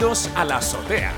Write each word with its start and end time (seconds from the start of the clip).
Bienvenidos 0.00 0.30
a 0.34 0.46
la 0.46 0.56
azotea. 0.56 1.12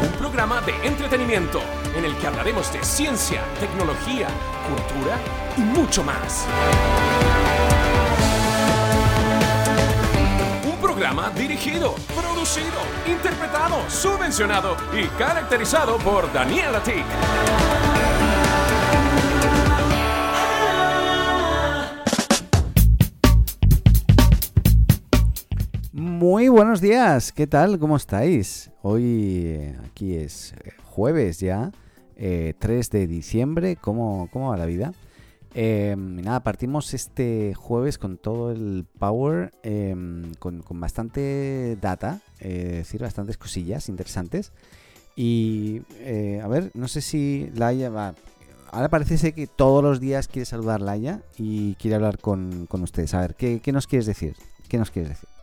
Un 0.00 0.12
programa 0.12 0.60
de 0.60 0.86
entretenimiento 0.86 1.60
en 1.96 2.04
el 2.04 2.16
que 2.18 2.28
hablaremos 2.28 2.72
de 2.72 2.84
ciencia, 2.84 3.42
tecnología, 3.58 4.28
cultura 4.68 5.18
y 5.56 5.62
mucho 5.62 6.04
más. 6.04 6.46
Un 10.64 10.76
programa 10.80 11.30
dirigido, 11.30 11.96
producido, 12.14 12.80
interpretado, 13.08 13.90
subvencionado 13.90 14.76
y 14.92 15.06
caracterizado 15.18 15.98
por 15.98 16.32
Daniel 16.32 16.76
Atik. 16.76 17.89
Muy 26.30 26.48
buenos 26.48 26.80
días, 26.80 27.32
¿qué 27.32 27.48
tal? 27.48 27.80
¿Cómo 27.80 27.96
estáis? 27.96 28.70
Hoy 28.82 29.42
eh, 29.46 29.76
aquí 29.84 30.14
es 30.14 30.52
eh, 30.62 30.70
jueves 30.84 31.40
ya, 31.40 31.72
eh, 32.14 32.54
3 32.56 32.88
de 32.90 33.08
diciembre, 33.08 33.74
¿cómo, 33.74 34.28
cómo 34.32 34.50
va 34.50 34.56
la 34.56 34.66
vida? 34.66 34.92
Eh, 35.54 35.96
nada, 35.98 36.44
partimos 36.44 36.94
este 36.94 37.52
jueves 37.54 37.98
con 37.98 38.16
todo 38.16 38.52
el 38.52 38.86
power, 39.00 39.52
em, 39.64 40.32
con, 40.34 40.62
con 40.62 40.78
bastante 40.78 41.76
data, 41.80 42.20
eh, 42.38 42.68
es 42.74 42.86
decir, 42.86 43.00
bastantes 43.02 43.36
cosillas 43.36 43.88
interesantes. 43.88 44.52
Y 45.16 45.82
a 46.44 46.46
ver, 46.46 46.70
no 46.74 46.86
sé 46.86 47.00
si 47.00 47.50
Laia 47.56 47.90
va... 47.90 48.14
Ahora 48.70 48.88
parece 48.88 49.32
que 49.32 49.48
todos 49.48 49.82
los 49.82 49.98
días 49.98 50.28
quiere 50.28 50.46
saludar 50.46 50.80
Laia 50.80 51.22
y 51.36 51.74
quiere 51.74 51.96
hablar 51.96 52.20
con, 52.20 52.66
con 52.66 52.84
ustedes. 52.84 53.14
A 53.14 53.20
ver, 53.20 53.34
¿qué, 53.34 53.58
¿qué 53.58 53.72
nos 53.72 53.88
quieres 53.88 54.06
decir? 54.06 54.36
¿Qué 54.68 54.78
nos 54.78 54.92
quieres 54.92 55.08
decir? 55.08 55.39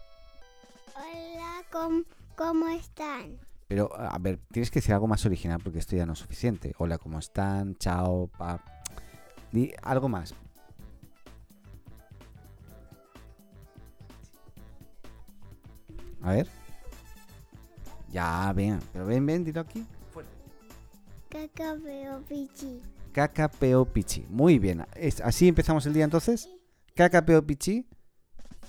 ¿Cómo, 1.78 2.04
cómo 2.36 2.68
están? 2.70 3.38
Pero, 3.68 3.90
a 4.00 4.18
ver, 4.20 4.40
tienes 4.52 4.72
que 4.72 4.80
decir 4.80 4.94
algo 4.94 5.08
más 5.08 5.26
original 5.26 5.60
porque 5.64 5.80
esto 5.80 5.96
ya 5.96 6.06
no 6.06 6.14
es 6.14 6.20
suficiente. 6.20 6.74
Hola, 6.78 6.98
¿cómo 6.98 7.20
están? 7.20 7.76
Chao, 7.76 8.28
pa. 8.38 8.64
Di 9.52 9.74
algo 9.84 10.08
más. 10.10 10.34
A 16.22 16.32
ver. 16.34 16.48
Ya, 18.10 18.52
ven. 18.56 18.80
Pero 18.94 19.06
ven, 19.06 19.26
ven, 19.26 19.44
dilo 19.44 19.62
aquí. 19.62 19.86
Caca 21.30 21.74
veo 21.76 22.22
pichi. 22.28 22.82
Caca, 23.12 23.50
peo, 23.50 23.86
pichi. 23.86 24.26
Muy 24.30 24.60
bien. 24.60 24.86
Es- 24.96 25.22
¿Así 25.22 25.48
empezamos 25.48 25.86
el 25.86 25.94
día 25.94 26.06
entonces? 26.06 26.50
Caca, 26.96 27.26
peo, 27.26 27.46
pichi. 27.46 27.86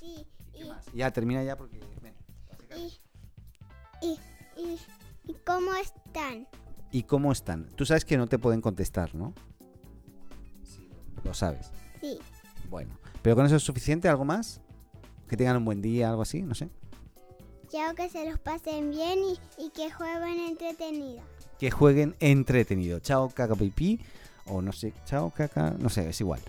Sí, 0.01 0.27
y, 0.55 0.97
Ya, 0.97 1.11
termina 1.13 1.43
ya 1.45 1.57
porque... 1.57 1.81
y, 4.03 4.19
y, 4.61 4.79
y, 5.27 5.35
cómo 5.47 5.75
están? 5.75 6.47
¿Y 6.91 7.03
cómo 7.05 7.33
están? 7.33 7.67
Tú 7.77 7.85
sabes 7.87 8.05
que 8.05 8.17
no 8.17 8.27
te 8.27 8.39
pueden 8.39 8.61
contestar, 8.61 9.15
¿no? 9.15 9.35
Lo 11.25 11.35
sabes. 11.35 11.71
Sí, 12.01 12.19
Bueno. 12.71 12.97
¿Pero 13.23 13.35
con 13.37 13.45
eso 13.47 13.57
es 13.57 13.63
suficiente? 13.63 14.09
¿Algo 14.09 14.25
más? 14.25 14.61
Que 15.29 15.37
tengan 15.37 15.57
un 15.57 15.65
buen 15.65 15.83
día, 15.83 16.09
algo 16.09 16.23
así, 16.23 16.41
no 16.43 16.55
sé. 16.55 16.71
quiero 17.69 17.95
que 17.95 18.09
se 18.09 18.29
los 18.31 18.39
pasen 18.39 18.91
bien 18.91 19.19
y, 19.19 19.39
y 19.63 19.71
que 19.71 19.91
jueguen 19.91 20.39
entretenido. 20.49 21.23
que 21.59 21.71
jueguen 21.71 22.15
entretenido. 22.21 23.01
Chao, 23.01 23.29
caca, 23.29 23.55
pipí. 23.57 24.01
O 24.47 24.63
no 24.63 24.73
sé, 24.73 24.95
chao, 25.05 25.31
caca, 25.31 25.75
no 25.79 25.91
sé, 25.91 26.09
es 26.09 26.21
igual. 26.21 26.41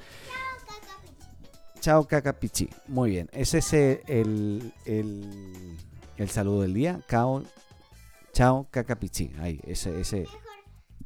Chao, 1.82 2.06
caca, 2.08 2.34
pichi. 2.34 2.70
Muy 2.88 3.10
bien, 3.10 3.30
ese 3.34 3.58
es 3.58 3.74
el, 3.74 4.02
el, 4.08 4.74
el- 4.86 5.78
el 6.20 6.30
saludo 6.30 6.62
del 6.62 6.74
día. 6.74 7.00
Cao, 7.08 7.44
chao, 8.34 8.68
caca, 8.72 8.96
pichi. 8.96 9.32
Ahí, 9.40 9.60
ese, 9.64 10.00
ese. 10.00 10.28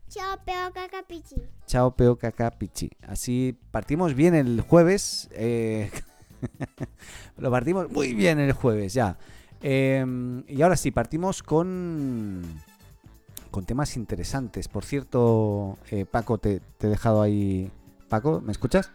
Chao, 0.10 0.38
peo 0.46 0.72
caca 0.74 1.04
pichi. 1.08 1.36
Chao, 1.66 1.96
peo, 1.96 2.18
caca, 2.18 2.52
pichi. 2.52 2.92
Así 3.08 3.58
partimos 3.72 4.14
bien 4.14 4.36
el 4.36 4.62
jueves. 4.62 5.30
eh, 5.32 5.90
lo 7.38 7.50
partimos 7.50 7.90
muy 7.92 8.14
bien 8.14 8.40
el 8.40 8.52
jueves, 8.54 8.94
ya. 8.94 9.18
Em, 9.62 10.44
y 10.48 10.62
ahora 10.62 10.76
sí, 10.76 10.92
partimos 10.92 11.42
con, 11.42 12.44
con 13.50 13.66
temas 13.66 13.96
interesantes. 13.96 14.68
Por 14.68 14.84
cierto, 14.84 15.78
eh, 15.90 16.06
Paco, 16.06 16.38
te, 16.38 16.60
te 16.78 16.88
he 16.88 16.90
dejado 16.90 17.22
ahí. 17.22 17.72
Paco, 18.10 18.42
¿me 18.42 18.52
escuchas? 18.52 18.92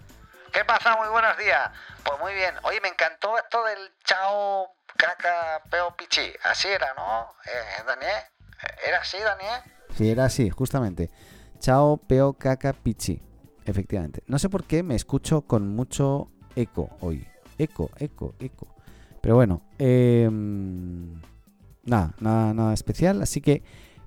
¿Qué 0.53 0.65
pasa? 0.65 0.97
Muy 0.97 1.09
buenos 1.09 1.37
días. 1.37 1.71
Pues 2.05 2.19
muy 2.21 2.33
bien. 2.35 2.55
Oye, 2.63 2.81
me 2.81 2.89
encantó 2.89 3.37
esto 3.39 3.65
del 3.65 3.79
chao 4.05 4.69
caca 4.97 5.63
peo 5.71 5.95
pichi. 5.97 6.33
Así 6.45 6.69
era, 6.69 6.95
¿no? 6.95 7.33
Eh, 7.45 7.83
Daniel. 7.87 8.23
¿Era 8.87 8.99
así, 8.99 9.19
Daniel? 9.19 9.61
Sí, 9.97 10.11
era 10.11 10.25
así, 10.25 10.51
justamente. 10.51 11.11
Chao, 11.61 11.97
peo, 11.97 12.35
caca, 12.35 12.73
pichi. 12.73 13.23
Efectivamente. 13.65 14.23
No 14.27 14.39
sé 14.39 14.49
por 14.49 14.65
qué 14.65 14.83
me 14.83 14.95
escucho 14.95 15.43
con 15.43 15.69
mucho 15.69 16.31
eco 16.57 16.91
hoy. 17.01 17.27
Eco, 17.59 17.91
eco, 17.99 18.35
eco. 18.39 18.75
Pero 19.21 19.35
bueno, 19.35 19.63
em, 19.79 21.21
nada, 21.85 22.15
nada, 22.21 22.55
nada 22.55 22.75
especial. 22.75 23.21
Así 23.23 23.41
que 23.41 23.63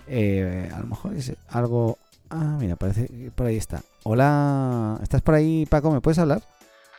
eh, 0.08 0.69
a 0.73 0.79
lo 0.79 0.88
mejor 0.88 1.13
es 1.13 1.34
algo. 1.50 1.97
Ah, 2.29 2.58
mira, 2.59 2.75
parece 2.75 3.08
que 3.08 3.31
por 3.31 3.47
ahí 3.47 3.58
está. 3.58 3.81
Hola, 4.03 4.97
¿estás 5.03 5.22
por 5.22 5.35
ahí, 5.35 5.67
Paco? 5.67 5.91
¿Me 5.91 6.01
puedes 6.01 6.17
hablar? 6.17 6.41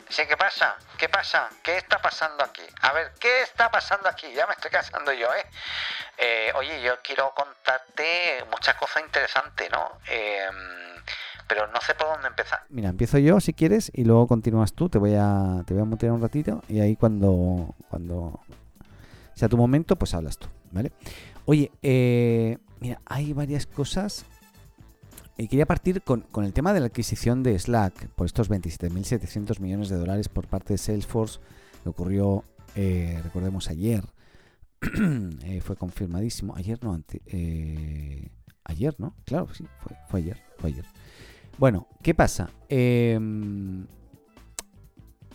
Sí, 0.08 0.22
¿qué 0.28 0.36
pasa? 0.36 0.76
¿Qué 0.96 1.08
pasa? 1.08 1.48
¿Qué 1.60 1.76
está 1.76 2.00
pasando 2.00 2.44
aquí? 2.44 2.62
A 2.82 2.92
ver, 2.92 3.12
¿qué 3.18 3.42
está 3.42 3.70
pasando 3.72 4.08
aquí? 4.08 4.26
Ya 4.32 4.46
me 4.46 4.52
estoy 4.52 4.70
cansando 4.70 5.12
yo, 5.12 5.26
¿eh? 5.26 5.44
Eh, 6.18 6.52
oye, 6.54 6.80
yo 6.80 6.92
quiero 7.02 7.32
contarte 7.34 8.44
muchas 8.52 8.76
cosas 8.76 9.02
interesantes, 9.04 9.68
¿no? 9.72 9.98
Eh, 10.08 10.46
pero 11.48 11.66
no 11.66 11.80
sé 11.80 11.94
por 11.96 12.06
dónde 12.06 12.28
empezar. 12.28 12.60
Mira, 12.68 12.90
empiezo 12.90 13.18
yo 13.18 13.40
si 13.40 13.52
quieres 13.52 13.90
y 13.92 14.04
luego 14.04 14.28
continúas 14.28 14.72
tú. 14.72 14.88
Te 14.88 14.98
voy 14.98 15.16
a, 15.18 15.64
te 15.66 15.74
voy 15.74 15.82
a 15.82 15.86
mutear 15.86 16.12
un 16.12 16.22
ratito 16.22 16.62
y 16.68 16.80
ahí 16.82 16.94
cuando, 16.94 17.74
cuando 17.90 18.38
sea 19.34 19.48
tu 19.48 19.56
momento, 19.56 19.96
pues 19.96 20.14
hablas 20.14 20.38
tú, 20.38 20.46
¿vale? 20.70 20.92
Oye, 21.46 21.72
eh, 21.82 22.58
mira, 22.78 23.00
hay 23.06 23.32
varias 23.32 23.66
cosas. 23.66 24.24
Y 25.36 25.48
quería 25.48 25.66
partir 25.66 26.02
con, 26.02 26.20
con 26.20 26.44
el 26.44 26.52
tema 26.52 26.72
de 26.72 26.80
la 26.80 26.86
adquisición 26.86 27.42
de 27.42 27.58
Slack 27.58 28.08
por 28.08 28.26
estos 28.26 28.50
27.700 28.50 29.60
millones 29.60 29.88
de 29.88 29.96
dólares 29.96 30.28
por 30.28 30.46
parte 30.46 30.74
de 30.74 30.78
Salesforce, 30.78 31.40
que 31.82 31.88
ocurrió, 31.88 32.44
eh, 32.74 33.20
recordemos, 33.22 33.68
ayer. 33.68 34.04
Eh, 35.44 35.60
fue 35.60 35.76
confirmadísimo. 35.76 36.54
Ayer 36.56 36.82
no, 36.82 36.92
ante, 36.92 37.22
eh, 37.26 38.30
ayer, 38.64 38.94
¿no? 38.98 39.14
Claro, 39.24 39.48
sí, 39.54 39.64
fue, 40.08 40.20
ayer, 40.20 40.42
fue 40.58 40.70
ayer. 40.70 40.84
Bueno, 41.58 41.86
¿qué 42.02 42.14
pasa? 42.14 42.50
Em, 42.68 43.86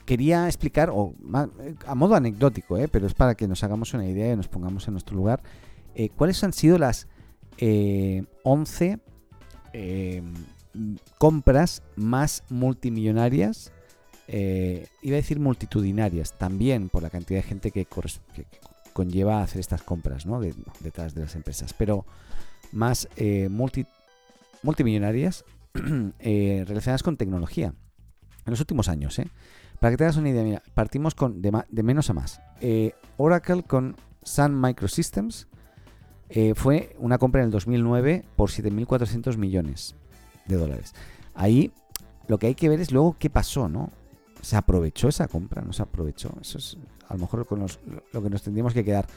quería 0.06 0.48
explicar, 0.48 0.90
o 0.90 1.14
a 1.86 1.96
modo 1.96 2.16
anecdótico, 2.16 2.78
pero 2.92 3.08
es 3.08 3.14
para 3.14 3.36
que 3.36 3.48
nos 3.48 3.64
hagamos 3.64 3.94
una 3.94 4.06
idea 4.06 4.34
y 4.34 4.36
nos 4.36 4.48
pongamos 4.48 4.88
en 4.88 4.94
nuestro 4.94 5.16
lugar, 5.16 5.42
cuáles 6.16 6.44
han 6.44 6.54
sido 6.54 6.78
las 6.78 7.08
eh, 7.58 8.24
11 8.44 9.00
em, 9.78 10.34
compras 11.18 11.84
más 11.96 12.44
multimillonarias, 12.50 13.72
eh, 14.28 14.88
iba 15.02 15.16
a 15.16 15.22
decir 15.22 15.40
multitudinarias, 15.40 16.38
también 16.38 16.90
por 16.90 17.04
la 17.04 17.10
cantidad 17.10 17.40
de 17.40 17.48
gente 17.48 17.72
que, 17.72 17.86
conlleva 18.94 19.44
hacer 19.44 19.60
estas 19.60 19.84
compras 19.84 20.26
¿no? 20.26 20.40
de- 20.40 20.56
detrás 20.80 21.14
de 21.14 21.22
las 21.22 21.36
empresas, 21.36 21.74
pero 21.74 22.06
más 22.72 23.08
eh, 23.16 23.48
multi- 23.50 23.86
multimillonarias 24.64 25.46
eh, 26.20 26.64
relacionadas 26.68 27.04
con 27.04 27.16
tecnología 27.16 27.68
en 28.46 28.52
los 28.52 28.60
últimos 28.60 28.90
años. 28.90 29.22
Para 29.80 29.92
que 29.92 29.98
te 29.98 30.04
hagas 30.06 30.18
una 30.18 30.30
idea, 30.30 30.44
mira, 30.44 30.64
partimos 30.74 31.14
con 31.14 31.42
de, 31.44 31.84
menos 31.84 32.10
a 32.10 32.14
más. 32.14 32.42
Oracle 33.18 33.62
con 33.62 33.96
Sun 34.24 34.60
Microsystems 34.60 35.48
eh, 36.30 36.54
fue 36.56 36.96
una 37.00 37.18
compra 37.18 37.42
en 37.42 37.46
el 37.46 37.52
2009 37.52 38.26
por 38.36 38.50
7.400 38.50 39.38
millones 39.38 39.96
de 40.46 40.56
dólares. 40.58 40.94
Ahí 41.34 41.72
lo 42.28 42.38
que 42.38 42.48
hay 42.48 42.56
que 42.56 42.70
ver 42.70 42.80
es 42.82 42.92
luego 42.92 43.16
qué 43.18 43.30
pasó, 43.30 43.70
¿no? 43.70 43.92
¿Se 44.42 44.56
aprovechó 44.56 45.08
esa 45.08 45.28
compra? 45.28 45.62
¿No 45.62 45.74
se 45.74 45.84
aprovechó? 45.84 46.30
Eso 46.42 46.58
es 46.58 46.78
a 47.08 47.14
lo 47.14 47.22
mejor 47.22 47.46
con 47.46 47.60
los- 47.60 47.80
lo 48.12 48.22
que 48.22 48.30
nos 48.30 48.44
tendríamos 48.44 48.74
que 48.74 48.84
quedar. 48.84 49.08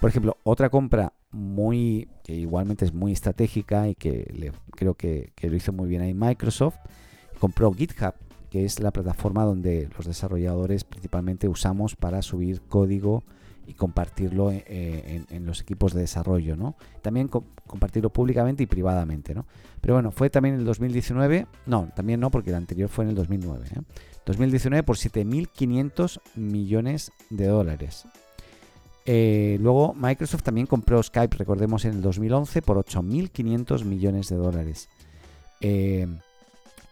Por 0.00 0.10
ejemplo, 0.10 0.36
otra 0.44 0.68
compra 0.70 1.12
muy 1.30 2.08
que 2.22 2.34
igualmente 2.34 2.84
es 2.84 2.92
muy 2.92 3.12
estratégica 3.12 3.88
y 3.88 3.94
que 3.94 4.52
creo 4.72 4.94
que 4.94 5.32
lo 5.42 5.54
hizo 5.56 5.72
muy 5.72 5.88
bien 5.88 6.02
ahí 6.02 6.14
Microsoft, 6.14 6.76
compró 7.38 7.72
GitHub, 7.72 8.14
que 8.50 8.64
es 8.64 8.80
la 8.80 8.90
plataforma 8.92 9.44
donde 9.44 9.88
los 9.96 10.06
desarrolladores 10.06 10.84
principalmente 10.84 11.48
usamos 11.48 11.96
para 11.96 12.22
subir 12.22 12.60
código 12.62 13.24
y 13.66 13.74
compartirlo 13.74 14.50
eh, 14.50 15.24
en, 15.28 15.46
los 15.46 15.60
equipos 15.60 15.92
de 15.92 16.00
desarrollo, 16.00 16.56
¿no? 16.56 16.76
También 17.02 17.28
co- 17.28 17.44
compartirlo 17.66 18.10
públicamente 18.10 18.62
y 18.62 18.66
privadamente, 18.66 19.34
¿no? 19.34 19.46
Pero 19.80 19.94
bueno, 19.94 20.10
fue 20.10 20.30
también 20.30 20.54
en 20.54 20.60
el 20.60 20.66
2019, 20.66 21.46
no, 21.66 21.90
también 21.94 22.20
no, 22.20 22.30
porque 22.30 22.50
el 22.50 22.56
anterior 22.56 22.88
fue 22.88 23.04
en 23.04 23.10
el 23.10 23.16
2009, 23.16 23.66
¿eh? 23.76 23.80
2019 24.26 24.82
por 24.84 24.96
7.500 24.96 26.20
millones 26.36 27.12
de 27.30 27.46
dólares. 27.46 28.06
Eh, 29.06 29.58
luego 29.60 29.92
Microsoft 29.94 30.42
también 30.44 30.66
compró 30.66 31.02
Skype, 31.02 31.36
recordemos, 31.36 31.84
en 31.84 31.92
el 31.92 32.00
2011 32.02 32.62
por 32.62 32.78
8.500 32.78 33.84
millones 33.84 34.28
de 34.28 34.36
dólares. 34.36 34.88
Eh, 35.60 36.06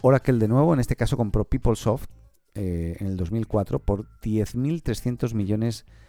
Oracle 0.03 0.39
de 0.39 0.49
nuevo, 0.49 0.75
en 0.75 0.81
este 0.81 0.97
caso 0.97 1.17
compró 1.17 1.45
PeopleSoft 1.45 2.11
eh, 2.55 2.97
en 3.01 3.07
el 3.07 3.17
2004 3.17 3.79
por 3.79 4.07
10.300 4.21 5.33
millones 5.33 5.85
de 5.85 5.85
dólares. 5.85 6.03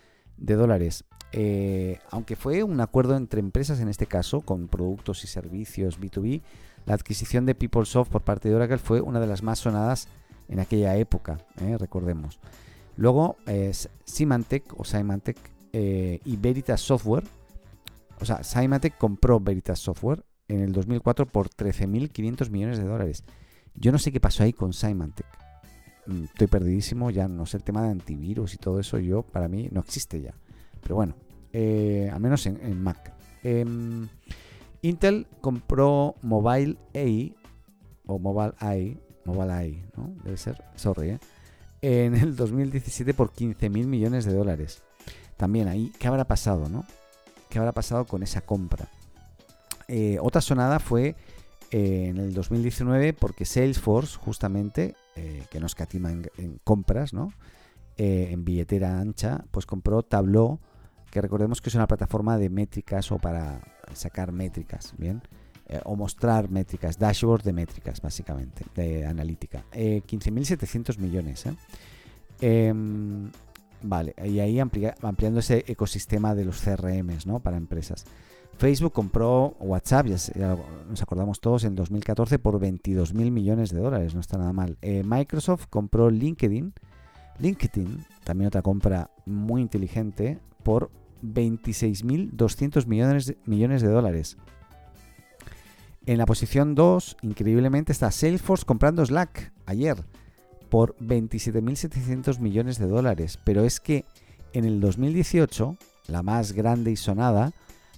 Eh, 1.32 2.00
aunque 2.12 2.36
fue 2.36 2.64
un 2.64 2.80
acuerdo 2.80 3.16
entre 3.16 3.40
empresas 3.40 3.80
en 3.80 3.88
este 3.88 4.06
caso, 4.06 4.42
con 4.42 4.68
productos 4.68 5.24
y 5.24 5.28
servicios 5.28 6.00
B2B, 6.00 6.42
la 6.86 6.94
adquisición 6.94 7.46
de 7.46 7.56
PeopleSoft 7.56 8.12
por 8.12 8.22
parte 8.22 8.50
de 8.50 8.56
Oracle 8.56 8.78
fue 8.78 9.02
una 9.02 9.20
de 9.20 9.28
las 9.28 9.42
más 9.42 9.60
sonadas 9.60 10.08
en 10.50 10.60
aquella 10.60 10.96
época, 10.98 11.40
eh, 11.62 11.78
recordemos. 11.78 12.40
Luego, 12.96 13.38
Symantec 14.06 14.80
o 14.80 14.84
Symantec 14.84 15.38
y 15.74 16.38
Veritas 16.38 16.82
Software, 16.82 17.24
o 18.20 18.26
sea, 18.26 18.44
Symantec 18.44 18.98
compró 18.98 19.40
Veritas 19.40 19.80
Software 19.80 20.24
en 20.48 20.60
el 20.60 20.72
2004 20.72 21.26
por 21.26 21.50
13.500 21.50 22.50
millones 22.50 22.78
de 22.78 22.86
dólares. 22.86 23.24
Yo 23.76 23.92
no 23.92 23.98
sé 23.98 24.12
qué 24.12 24.20
pasó 24.20 24.44
ahí 24.44 24.54
con 24.54 24.74
Symantec. 24.74 25.43
Mm, 26.06 26.24
estoy 26.26 26.48
perdidísimo, 26.48 27.10
ya 27.10 27.28
no 27.28 27.46
sé 27.46 27.58
el 27.58 27.64
tema 27.64 27.84
de 27.84 27.90
antivirus 27.90 28.54
y 28.54 28.58
todo 28.58 28.80
eso, 28.80 29.00
yo 29.00 29.24
para 29.24 29.48
mí 29.48 29.70
no 29.72 29.80
existe 29.82 30.22
ya. 30.22 30.34
Pero 30.82 30.96
bueno, 30.96 31.16
eh, 31.54 32.10
al 32.12 32.20
menos 32.20 32.46
en, 32.46 32.82
Mac. 32.82 33.14
Em, 33.44 34.08
Intel 34.82 35.28
compró 35.40 36.16
Mobile 36.22 36.78
AI 36.94 37.36
o 38.06 38.20
Mobile 38.20 38.54
AI, 38.60 39.00
Mobile 39.26 39.52
AI, 39.52 39.84
¿no? 39.96 40.14
Debe 40.24 40.38
ser, 40.38 40.62
sorry, 40.76 41.12
¿eh? 41.12 41.20
en 41.82 42.16
el 42.16 42.36
2017 42.36 43.14
por 43.14 43.32
15 43.32 43.70
mil 43.70 43.88
millones 43.88 44.26
de 44.26 44.34
dólares. 44.34 44.82
También 45.38 45.68
ahí, 45.68 45.92
¿qué 46.00 46.08
habrá 46.08 46.26
pasado, 46.26 46.70
no? 46.70 46.86
¿Qué 47.50 47.60
habrá 47.60 47.72
pasado 47.72 48.06
con 48.06 48.24
esa 48.24 48.42
compra? 48.42 48.88
Eh, 49.88 50.18
otra 50.22 50.42
sonada 50.42 50.80
fue 50.80 51.16
eh, 51.72 52.08
en 52.10 52.18
el 52.18 52.34
2019 52.34 53.14
porque 53.14 53.46
Salesforce, 53.46 54.18
justamente, 54.18 54.96
eh, 55.16 55.44
que 55.50 55.60
nos 55.60 55.76
catima 55.76 56.12
en, 56.12 56.60
compras, 56.64 57.14
¿no? 57.14 57.34
en 57.96 58.44
billetera 58.44 59.00
ancha, 59.00 59.46
pues 59.52 59.68
compró 59.68 60.02
Tableau, 60.02 60.60
que 61.12 61.22
recordemos 61.22 61.62
que 61.62 61.70
es 61.70 61.76
una 61.76 61.86
plataforma 61.86 62.40
de 62.40 62.50
métricas 62.50 63.12
o 63.12 63.20
para 63.20 63.62
sacar 63.94 64.32
métricas, 64.32 64.96
¿bien? 64.98 65.22
o 65.86 65.96
mostrar 65.96 66.50
métricas, 66.50 66.98
dashboard 66.98 67.44
de 67.44 67.54
métricas, 67.54 68.02
básicamente, 68.02 68.66
de 68.76 69.06
analítica. 69.06 69.64
15.700 69.72 70.98
millones, 70.98 71.46
em, 72.42 73.30
vale, 73.84 74.16
y 74.26 74.40
ahí 74.40 74.60
ampliando 74.60 75.40
ese 75.40 75.64
ecosistema 75.68 76.34
de 76.34 76.46
los 76.46 76.62
CRMs, 76.62 77.28
¿no? 77.28 77.40
Para 77.42 77.58
empresas. 77.58 78.06
Facebook 78.58 78.94
compró 78.94 79.56
WhatsApp, 79.60 80.08
ya, 80.08 80.58
nos 80.90 81.02
acordamos 81.02 81.42
todos, 81.42 81.64
en 81.64 81.76
2014 81.76 82.40
por 82.40 82.60
22 82.60 83.14
mil 83.14 83.32
millones 83.32 83.72
de 83.72 83.80
dólares, 83.80 84.14
no 84.14 84.22
está 84.22 84.38
nada 84.38 84.54
mal. 84.54 84.78
Eh, 84.82 85.04
Microsoft 85.06 85.68
compró 85.70 86.10
LinkedIn, 86.10 86.74
LinkedIn, 87.40 88.06
también 88.24 88.48
otra 88.48 88.62
compra 88.62 89.10
muy 89.26 89.62
inteligente, 89.62 90.40
por 90.64 90.92
26.200 91.24 92.86
millones, 92.86 93.36
millones 93.46 93.82
de 93.82 93.90
dólares. 93.90 94.38
En 96.06 96.18
la 96.18 96.26
posición 96.26 96.76
2, 96.76 97.18
increíblemente, 97.22 97.92
está 97.92 98.12
Salesforce 98.12 98.66
comprando 98.66 99.06
Slack 99.06 99.54
ayer 99.66 100.04
por 100.70 100.98
27.700 100.98 102.40
millones 102.40 102.78
de 102.78 102.88
dólares. 102.88 103.40
Pero 103.44 103.64
es 103.64 103.80
que 103.80 104.06
en 104.52 104.66
el 104.66 104.82
2018, 104.82 105.78
la 106.08 106.24
más 106.24 106.52
grande 106.52 106.92
y 106.92 106.98
sonada, 106.98 107.54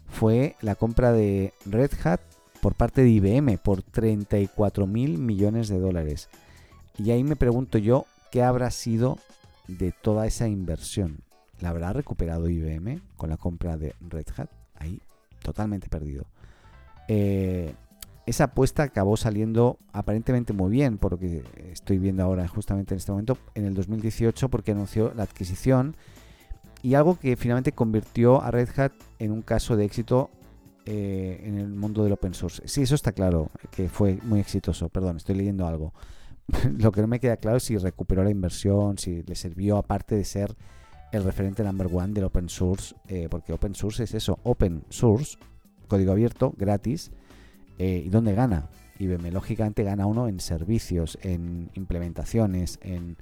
fue 0.09 0.55
la 0.61 0.75
compra 0.75 1.11
de 1.11 1.53
Red 1.65 1.91
Hat 2.03 2.21
por 2.61 2.75
parte 2.75 3.03
de 3.03 3.09
IBM 3.09 3.57
por 3.57 3.83
34 3.83 4.87
mil 4.87 5.17
millones 5.17 5.67
de 5.67 5.79
dólares. 5.79 6.29
Y 6.97 7.11
ahí 7.11 7.23
me 7.23 7.35
pregunto 7.35 7.77
yo, 7.77 8.05
¿qué 8.31 8.43
habrá 8.43 8.71
sido 8.71 9.17
de 9.67 9.91
toda 9.91 10.25
esa 10.25 10.47
inversión? 10.47 11.19
¿La 11.59 11.69
habrá 11.69 11.93
recuperado 11.93 12.49
IBM 12.49 13.01
con 13.17 13.29
la 13.29 13.37
compra 13.37 13.77
de 13.77 13.95
Red 14.01 14.27
Hat? 14.37 14.49
Ahí, 14.75 15.01
totalmente 15.41 15.89
perdido. 15.89 16.25
Eh, 17.07 17.75
esa 18.25 18.45
apuesta 18.45 18.83
acabó 18.83 19.17
saliendo 19.17 19.77
aparentemente 19.93 20.51
muy 20.51 20.71
bien, 20.71 20.97
por 20.97 21.11
lo 21.13 21.19
que 21.19 21.43
estoy 21.71 21.99
viendo 21.99 22.23
ahora 22.23 22.47
justamente 22.47 22.93
en 22.93 22.97
este 22.97 23.11
momento, 23.11 23.37
en 23.53 23.65
el 23.65 23.75
2018, 23.75 24.49
porque 24.49 24.71
anunció 24.71 25.13
la 25.13 25.23
adquisición 25.23 25.95
y 26.85 26.93
algo 26.93 27.17
que 27.17 27.35
finalmente 27.35 27.71
convirtió 27.71 28.43
a 28.43 28.51
Red 28.51 28.69
Hat 28.77 28.91
en 29.17 29.31
un 29.31 29.41
caso 29.41 29.75
de 29.75 29.85
éxito 29.85 30.29
eh, 30.85 31.41
en 31.43 31.57
el 31.57 31.69
mundo 31.69 32.03
del 32.03 32.13
open 32.13 32.35
source. 32.35 32.61
Sí, 32.67 32.83
eso 32.83 32.93
está 32.93 33.11
claro, 33.11 33.49
que 33.71 33.89
fue 33.89 34.19
muy 34.21 34.39
exitoso. 34.39 34.89
Perdón, 34.89 35.17
estoy 35.17 35.33
leyendo 35.33 35.65
algo. 35.65 35.95
Lo 36.77 36.91
que 36.91 37.01
no 37.01 37.07
me 37.07 37.19
queda 37.19 37.37
claro 37.37 37.57
es 37.57 37.63
si 37.63 37.75
recuperó 37.75 38.23
la 38.23 38.29
inversión, 38.29 38.99
si 38.99 39.23
le 39.23 39.33
sirvió 39.33 39.77
aparte 39.77 40.13
de 40.13 40.23
ser 40.25 40.55
el 41.11 41.23
referente 41.23 41.63
number 41.63 41.87
one 41.91 42.13
del 42.13 42.25
open 42.25 42.49
source, 42.49 42.93
eh, 43.07 43.29
porque 43.31 43.51
open 43.51 43.73
source 43.73 44.03
es 44.03 44.13
eso, 44.13 44.37
open 44.43 44.83
source, 44.89 45.39
código 45.87 46.11
abierto, 46.11 46.53
gratis, 46.55 47.11
eh, 47.79 48.03
y 48.05 48.09
dónde 48.09 48.35
gana. 48.35 48.69
IBM 48.99 49.31
lógicamente 49.31 49.83
gana 49.83 50.05
uno 50.05 50.27
en 50.27 50.39
servicios, 50.39 51.17
en 51.23 51.71
implementaciones, 51.73 52.77
en 52.83 53.17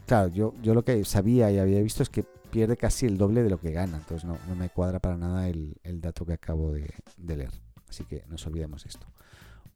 claro, 0.06 0.28
yo, 0.28 0.54
yo 0.62 0.72
lo 0.72 0.82
que 0.82 1.04
sabía 1.04 1.50
y 1.50 1.58
había 1.58 1.82
visto 1.82 2.02
es 2.02 2.08
que 2.08 2.22
pierde 2.22 2.78
casi 2.78 3.04
el 3.04 3.18
doble 3.18 3.42
de 3.42 3.50
lo 3.50 3.60
que 3.60 3.72
gana. 3.72 3.98
Entonces 3.98 4.24
no, 4.24 4.38
no 4.48 4.56
me 4.56 4.70
cuadra 4.70 4.98
para 4.98 5.18
nada 5.18 5.46
el, 5.46 5.76
el 5.82 6.00
dato 6.00 6.24
que 6.24 6.32
acabo 6.32 6.72
de, 6.72 6.88
de 7.18 7.36
leer. 7.36 7.52
Así 7.86 8.04
que 8.04 8.24
nos 8.28 8.46
olvidemos 8.46 8.86
esto. 8.86 9.06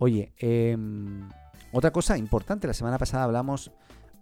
Oye, 0.02 0.32
em, 0.38 1.28
otra 1.71 1.92
cosa 1.92 2.18
importante, 2.18 2.66
la 2.66 2.75
semana 2.75 2.99
pasada 2.99 3.23
hablamos, 3.23 3.71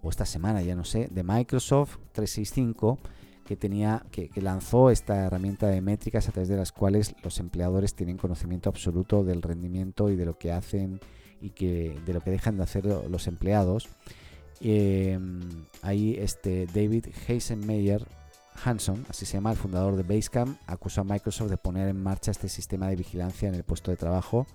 o 0.02 0.10
esta 0.10 0.26
semana 0.26 0.60
ya 0.60 0.75
no 0.75 0.84
sé, 0.84 1.08
de 1.10 1.22
Microsoft 1.22 1.96
365, 2.12 2.99
que 3.46 3.56
tenía 3.56 4.04
que, 4.10 4.28
que, 4.28 4.42
lanzó 4.42 4.90
esta 4.90 5.25
herramienta 5.25 5.68
de 5.68 5.80
métricas 5.80 6.28
a 6.28 6.32
través 6.32 6.50
de 6.50 6.58
las 6.58 6.70
cuales 6.70 7.14
los 7.25 7.40
empleadores 7.40 7.94
tienen 7.94 8.18
conocimiento 8.18 8.68
absoluto 8.68 9.25
del 9.25 9.40
rendimiento 9.40 10.10
y 10.10 10.16
de 10.16 10.26
lo 10.26 10.37
que 10.37 10.52
hacen 10.52 11.00
y 11.40 11.49
que 11.49 11.99
de 12.04 12.12
lo 12.12 12.20
que 12.20 12.30
dejan 12.30 12.58
de 12.58 12.64
hacer 12.64 12.84
los 12.84 13.26
empleados. 13.26 13.88
Eh, 14.60 15.18
ahí 15.80 16.14
este 16.18 16.66
David 16.66 17.06
Heisenmeyer 17.26 18.06
Hanson, 18.62 19.06
así 19.08 19.25
se 19.25 19.38
llama, 19.38 19.52
el 19.52 19.56
fundador 19.56 19.96
de 19.96 20.02
Basecamp, 20.02 20.58
acusó 20.66 21.00
a 21.00 21.04
Microsoft 21.04 21.49
de 21.49 21.56
poner 21.56 21.88
en 21.88 22.02
marcha 22.02 22.32
este 22.32 22.50
sistema 22.50 22.88
de 22.88 22.96
vigilancia 22.96 23.49
en 23.49 23.54
el 23.54 23.64
puesto 23.64 23.90
de 23.90 23.96
trabajo 23.96 24.46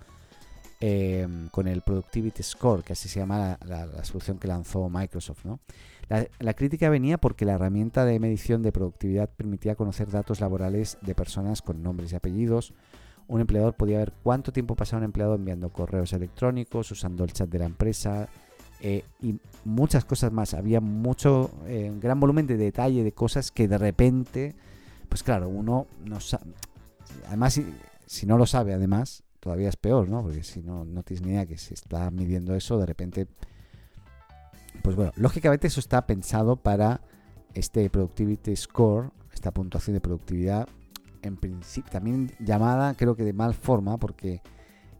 eh, 0.80 1.26
con 1.50 1.68
el 1.68 1.82
Productivity 1.82 2.42
Score, 2.42 2.82
que 2.82 2.92
así 2.92 3.08
se 3.08 3.20
llama 3.20 3.58
la, 3.64 3.86
la, 3.86 4.04
solución 4.04 4.38
que 4.38 4.48
lanzó 4.48 4.88
Microsoft. 4.88 5.44
¿no? 5.44 5.60
La, 6.08 6.26
la, 6.38 6.54
crítica 6.54 6.88
venía 6.88 7.18
porque 7.18 7.44
la 7.44 7.54
herramienta 7.54 8.04
de 8.04 8.18
medición 8.20 8.62
de 8.62 8.72
productividad 8.72 9.30
permitía 9.30 9.74
conocer 9.74 10.10
datos 10.10 10.40
laborales 10.40 10.98
de 11.00 11.14
personas 11.14 11.62
con 11.62 11.82
nombres 11.82 12.12
y 12.12 12.16
apellidos. 12.16 12.74
Un 13.28 13.40
empleador 13.40 13.74
podía 13.74 13.98
ver 13.98 14.12
cuánto 14.22 14.52
tiempo 14.52 14.76
pasaba 14.76 14.98
un 14.98 15.04
empleado 15.04 15.34
enviando 15.34 15.70
correos 15.70 16.12
electrónicos, 16.12 16.90
usando 16.92 17.24
el 17.24 17.32
chat 17.32 17.48
de 17.48 17.58
la 17.58 17.64
empresa, 17.64 18.28
eh, 18.80 19.04
y 19.20 19.36
muchas 19.64 20.04
cosas 20.04 20.32
más. 20.32 20.54
Había 20.54 20.80
mucho, 20.80 21.50
eh, 21.66 21.92
gran 22.00 22.20
volumen 22.20 22.46
de 22.46 22.56
detalle 22.56 23.02
de 23.02 23.12
cosas 23.12 23.50
que 23.50 23.68
de 23.68 23.78
repente, 23.78 24.54
pues 25.08 25.22
claro, 25.22 25.48
uno 25.48 25.86
no 26.04 26.20
sabe. 26.20 26.52
Además, 27.28 27.60
si, 28.06 28.26
no 28.26 28.36
lo 28.36 28.46
sabe, 28.46 28.74
además, 28.74 29.24
todavía 29.46 29.68
es 29.68 29.76
peor, 29.76 30.08
¿no? 30.08 30.22
Porque 30.22 30.42
si 30.42 30.60
no, 30.60 30.84
no 30.84 31.04
tienes 31.04 31.24
ni 31.24 31.32
idea 31.34 31.46
que 31.46 31.56
se 31.56 31.72
está 31.72 32.10
midiendo 32.10 32.56
eso, 32.56 32.78
de 32.78 32.86
repente. 32.86 33.28
Pues 34.82 34.96
bueno, 34.96 35.12
lógicamente 35.14 35.68
eso 35.68 35.78
está 35.78 36.04
pensado 36.04 36.56
para 36.56 37.00
este 37.54 37.88
Productivity 37.88 38.56
Score, 38.56 39.12
esta 39.32 39.52
puntuación 39.52 39.94
de 39.94 40.00
productividad, 40.00 40.68
en 41.22 41.36
principio, 41.36 41.92
también 41.92 42.32
llamada, 42.40 42.94
creo 42.94 43.14
que 43.14 43.22
de 43.22 43.32
mal 43.32 43.54
forma, 43.54 43.98
porque 43.98 44.42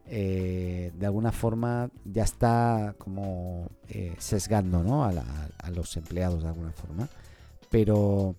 eh, 0.07 0.93
de 0.97 1.07
alguna 1.07 1.33
forma 1.33 1.91
ya 2.05 2.23
está 2.23 2.95
como 2.99 3.69
eh, 3.89 4.15
sesgando 4.19 4.85
¿no? 4.85 5.05
a, 5.05 5.13
los 5.71 5.97
empleados 5.97 6.45
de 6.45 6.49
alguna 6.51 6.71
forma. 6.71 7.09
Pero 7.69 8.37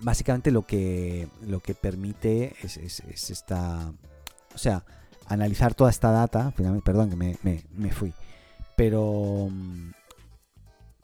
básicamente 0.00 0.50
lo 0.50 0.62
que, 0.62 1.28
lo 1.42 1.60
que 1.60 1.74
permite 1.74 2.54
es 2.62 2.78
esta... 3.28 3.92
O 4.54 4.58
sea, 4.58 4.84
analizar 5.26 5.74
toda 5.74 5.90
esta 5.90 6.10
data. 6.10 6.52
Perdón 6.84 7.10
que 7.10 7.16
me, 7.16 7.36
me, 7.42 7.64
me 7.70 7.90
fui. 7.90 8.12
Pero... 8.76 9.48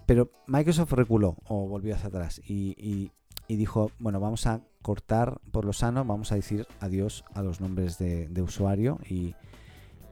Pero 0.06 0.30
Microsoft 0.46 0.92
reculó 0.92 1.36
o 1.48 1.66
volvió 1.66 1.94
hacia 1.94 2.08
atrás 2.08 2.40
y, 2.46 3.10
y, 3.48 3.56
dijo, 3.56 3.90
bueno, 3.98 4.20
vamos 4.20 4.46
a 4.46 4.60
cortar 4.80 5.40
por 5.50 5.64
lo 5.64 5.72
sano, 5.72 6.04
vamos 6.04 6.30
a 6.30 6.36
decir 6.36 6.68
adiós 6.78 7.24
a 7.34 7.42
los 7.42 7.60
nombres 7.60 7.98
de, 7.98 8.28
de 8.28 8.40
usuario 8.42 9.00
y, 9.08 9.34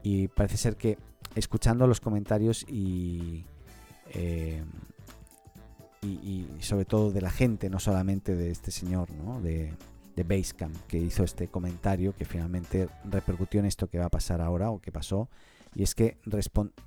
y, 0.03 0.27
parece 0.27 0.57
ser 0.57 0.75
que 0.75 0.97
escuchando 1.35 1.87
los 1.87 2.01
comentarios 2.01 2.65
y, 2.67 3.45
eh, 4.13 4.61
y, 6.01 6.45
sobre 6.59 6.83
todo 6.83 7.11
de 7.11 7.21
la 7.21 7.31
gente, 7.31 7.69
no 7.69 7.79
solamente 7.79 8.35
de 8.35 8.51
este 8.51 8.71
señor, 8.71 9.09
¿no? 9.11 9.41
de, 9.41 9.73
de 10.15 10.23
Basecamp, 10.23 10.75
que 10.87 10.97
hizo 10.97 11.23
este 11.23 11.47
comentario 11.47 12.15
que 12.15 12.25
finalmente 12.25 12.87
repercutió 13.03 13.59
en 13.59 13.65
esto 13.65 13.87
que 13.87 13.99
va 13.99 14.05
a 14.05 14.09
pasar 14.09 14.41
ahora 14.41 14.71
o 14.71 14.79
que 14.79 14.91
pasó, 14.91 15.29
y 15.75 15.83
es 15.83 15.93
que 15.93 16.17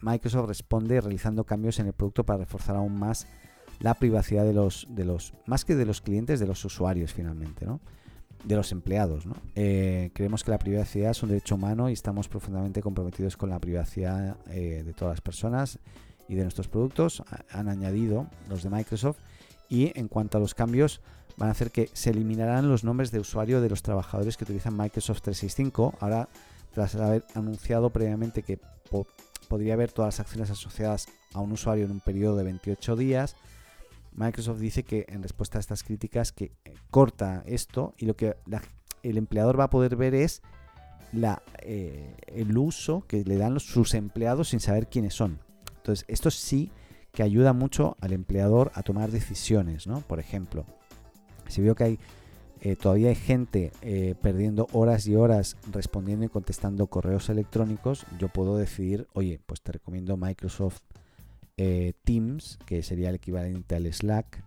Microsoft 0.00 0.48
responde 0.48 1.00
realizando 1.00 1.44
cambios 1.44 1.78
en 1.78 1.86
el 1.86 1.92
producto 1.92 2.24
para 2.24 2.38
reforzar 2.38 2.76
aún 2.76 2.98
más 2.98 3.26
la 3.80 3.94
privacidad 3.94 4.44
de 4.44 4.54
los, 4.54 4.86
de 4.90 5.04
los, 5.04 5.34
más 5.46 5.64
que 5.64 5.76
de 5.76 5.84
los 5.84 6.00
clientes, 6.00 6.40
de 6.40 6.46
los 6.46 6.64
usuarios 6.64 7.12
finalmente, 7.12 7.66
¿no? 7.66 7.80
De 8.44 8.56
los 8.56 8.72
empleados, 8.72 9.26
¿no? 9.26 9.34
Eh, 9.54 10.10
creemos 10.14 10.42
que 10.42 10.50
la 10.50 10.58
privacidad 10.58 11.10
es 11.10 11.22
un 11.22 11.28
derecho 11.28 11.56
humano 11.56 11.90
y 11.90 11.92
estamos 11.92 12.28
profundamente 12.28 12.80
comprometidos 12.80 13.36
con 13.36 13.50
la 13.50 13.58
privacidad 13.58 14.36
eh, 14.48 14.82
de 14.84 14.94
todas 14.94 15.12
las 15.12 15.20
personas 15.20 15.78
y 16.28 16.34
de 16.34 16.42
nuestros 16.42 16.68
productos. 16.68 17.22
Han 17.50 17.68
añadido 17.68 18.28
los 18.48 18.62
de 18.62 18.70
Microsoft 18.70 19.18
y 19.68 19.92
en 19.98 20.08
cuanto 20.08 20.38
a 20.38 20.40
los 20.40 20.54
cambios 20.54 21.02
van 21.38 21.48
a 21.48 21.52
hacer 21.52 21.70
que 21.70 21.88
se 21.92 22.10
eliminarán 22.10 22.68
los 22.68 22.84
nombres 22.84 23.10
de 23.12 23.20
usuario 23.20 23.60
de 23.60 23.70
los 23.70 23.82
trabajadores 23.82 24.36
que 24.36 24.44
utilizan 24.44 24.76
Microsoft 24.76 25.22
365. 25.22 25.94
Ahora, 26.00 26.28
tras 26.74 26.94
haber 26.96 27.24
anunciado 27.34 27.90
previamente 27.90 28.42
que 28.42 28.58
po 28.90 29.06
podría 29.48 29.74
haber 29.74 29.92
todas 29.92 30.18
las 30.18 30.20
acciones 30.20 30.50
asociadas 30.50 31.08
a 31.32 31.40
un 31.40 31.52
usuario 31.52 31.86
en 31.86 31.92
un 31.92 32.00
periodo 32.00 32.36
de 32.36 32.44
28 32.44 32.96
días, 32.96 33.34
Microsoft 34.12 34.58
dice 34.58 34.82
que 34.82 35.06
en 35.08 35.22
respuesta 35.22 35.58
a 35.58 35.60
estas 35.60 35.84
críticas 35.84 36.32
que 36.32 36.52
eh, 36.64 36.74
corta 36.90 37.42
esto 37.46 37.94
y 37.96 38.04
lo 38.04 38.14
que 38.14 38.36
el 39.02 39.16
empleador 39.16 39.58
va 39.58 39.64
a 39.64 39.70
poder 39.70 39.96
ver 39.96 40.14
es 40.14 40.42
eh, 41.62 42.14
el 42.26 42.58
uso 42.58 43.04
que 43.06 43.24
le 43.24 43.38
dan 43.38 43.58
sus 43.60 43.94
empleados 43.94 44.48
sin 44.48 44.60
saber 44.60 44.88
quiénes 44.88 45.14
son. 45.14 45.38
Entonces, 45.76 46.04
esto 46.08 46.30
sí 46.30 46.70
que 47.12 47.22
ayuda 47.22 47.52
mucho 47.54 47.96
al 48.00 48.12
empleador 48.12 48.70
a 48.74 48.82
tomar 48.82 49.10
decisiones, 49.10 49.86
¿no? 49.86 50.02
Por 50.02 50.20
ejemplo, 50.20 50.66
si 51.48 51.60
veo 51.60 51.74
que 51.74 51.84
hay 51.84 51.98
eh, 52.60 52.74
todavía 52.74 53.10
hay 53.10 53.14
gente 53.14 53.72
eh, 53.82 54.14
perdiendo 54.20 54.66
horas 54.72 55.06
y 55.06 55.14
horas 55.14 55.56
respondiendo 55.70 56.24
y 56.24 56.28
contestando 56.28 56.88
correos 56.88 57.28
electrónicos, 57.28 58.04
yo 58.18 58.28
puedo 58.28 58.56
decidir, 58.56 59.06
oye, 59.12 59.40
pues 59.46 59.60
te 59.60 59.72
recomiendo 59.72 60.16
Microsoft 60.16 60.80
eh, 61.56 61.92
Teams, 62.04 62.58
que 62.66 62.82
sería 62.82 63.10
el 63.10 63.16
equivalente 63.16 63.76
al 63.76 63.92
Slack, 63.92 64.42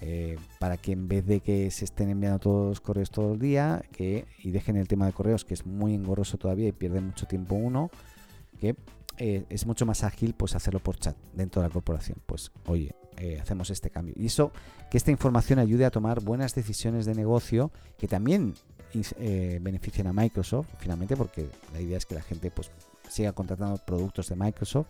eh, 0.00 0.38
para 0.58 0.78
que 0.78 0.92
en 0.92 1.08
vez 1.08 1.26
de 1.26 1.40
que 1.40 1.70
se 1.70 1.84
estén 1.84 2.08
enviando 2.08 2.38
todos 2.38 2.68
los 2.68 2.80
correos 2.80 3.10
todo 3.10 3.34
el 3.34 3.38
día, 3.38 3.82
que 3.92 4.24
y 4.42 4.50
dejen 4.50 4.76
el 4.76 4.88
tema 4.88 5.06
de 5.06 5.12
correos, 5.12 5.44
que 5.44 5.54
es 5.54 5.66
muy 5.66 5.94
engorroso 5.94 6.38
todavía 6.38 6.68
y 6.68 6.72
pierde 6.72 7.00
mucho 7.00 7.26
tiempo 7.26 7.54
uno, 7.54 7.90
que 8.58 8.76
es 9.18 9.66
mucho 9.66 9.86
más 9.86 10.02
ágil 10.02 10.34
pues 10.34 10.56
hacerlo 10.56 10.80
por 10.80 10.96
chat 10.96 11.16
dentro 11.32 11.62
de 11.62 11.68
la 11.68 11.72
corporación. 11.72 12.18
Pues 12.26 12.50
oye, 12.66 12.92
eh, 13.18 13.38
hacemos 13.40 13.70
este 13.70 13.90
cambio. 13.90 14.14
Y 14.16 14.26
eso, 14.26 14.52
que 14.90 14.96
esta 14.96 15.10
información 15.10 15.58
ayude 15.58 15.84
a 15.84 15.90
tomar 15.90 16.20
buenas 16.20 16.54
decisiones 16.54 17.06
de 17.06 17.14
negocio 17.14 17.70
que 17.98 18.08
también 18.08 18.54
eh, 19.18 19.58
benefician 19.62 20.06
a 20.06 20.12
Microsoft, 20.12 20.68
finalmente, 20.78 21.16
porque 21.16 21.48
la 21.72 21.80
idea 21.80 21.98
es 21.98 22.06
que 22.06 22.14
la 22.14 22.22
gente 22.22 22.50
pues 22.50 22.70
siga 23.08 23.32
contratando 23.32 23.78
productos 23.78 24.28
de 24.28 24.36
Microsoft, 24.36 24.88